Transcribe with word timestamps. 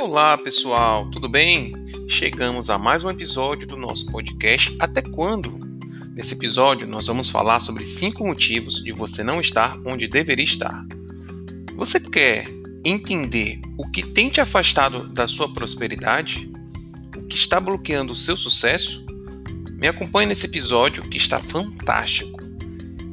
Olá 0.00 0.38
pessoal, 0.38 1.10
tudo 1.10 1.28
bem? 1.28 1.74
Chegamos 2.08 2.70
a 2.70 2.78
mais 2.78 3.04
um 3.04 3.10
episódio 3.10 3.68
do 3.68 3.76
nosso 3.76 4.06
podcast 4.06 4.74
Até 4.80 5.02
Quando? 5.02 5.60
Nesse 6.16 6.32
episódio, 6.32 6.86
nós 6.86 7.08
vamos 7.08 7.28
falar 7.28 7.60
sobre 7.60 7.84
cinco 7.84 8.26
motivos 8.26 8.82
de 8.82 8.92
você 8.92 9.22
não 9.22 9.42
estar 9.42 9.78
onde 9.84 10.08
deveria 10.08 10.46
estar. 10.46 10.86
Você 11.76 12.00
quer 12.00 12.46
entender 12.82 13.60
o 13.76 13.86
que 13.90 14.02
tem 14.02 14.30
te 14.30 14.40
afastado 14.40 15.06
da 15.06 15.28
sua 15.28 15.52
prosperidade? 15.52 16.50
O 17.14 17.24
que 17.24 17.36
está 17.36 17.60
bloqueando 17.60 18.14
o 18.14 18.16
seu 18.16 18.38
sucesso? 18.38 19.04
Me 19.72 19.86
acompanhe 19.86 20.28
nesse 20.28 20.46
episódio 20.46 21.06
que 21.10 21.18
está 21.18 21.38
fantástico. 21.38 22.40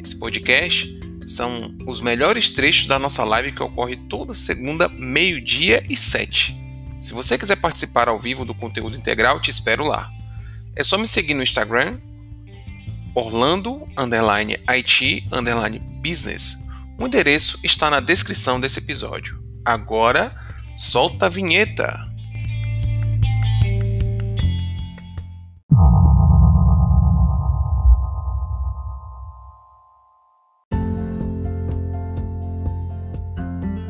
Esse 0.01 0.17
podcast 0.17 0.97
são 1.25 1.75
os 1.85 1.99
melhores 1.99 2.53
trechos 2.53 2.87
da 2.87 2.97
nossa 2.97 3.25
live 3.25 3.51
que 3.51 3.61
ocorre 3.61 3.97
toda 3.97 4.33
segunda, 4.33 4.87
meio-dia 4.87 5.83
e 5.89 5.95
sete. 5.97 6.66
Se 6.99 7.13
você 7.13 7.37
quiser 7.37 7.57
participar 7.57 8.07
ao 8.07 8.19
vivo 8.19 8.43
do 8.43 8.55
conteúdo 8.55 8.97
integral, 8.97 9.41
te 9.41 9.51
espero 9.51 9.83
lá. 9.83 10.11
É 10.75 10.83
só 10.83 10.97
me 10.97 11.07
seguir 11.07 11.33
no 11.33 11.43
Instagram, 11.43 11.97
Orlando 13.15 13.87
IT 14.69 15.27
Business. 16.03 16.67
O 16.99 17.05
endereço 17.05 17.59
está 17.63 17.89
na 17.89 17.99
descrição 17.99 18.59
desse 18.59 18.79
episódio. 18.79 19.43
Agora, 19.63 20.35
solta 20.75 21.27
a 21.27 21.29
vinheta! 21.29 22.16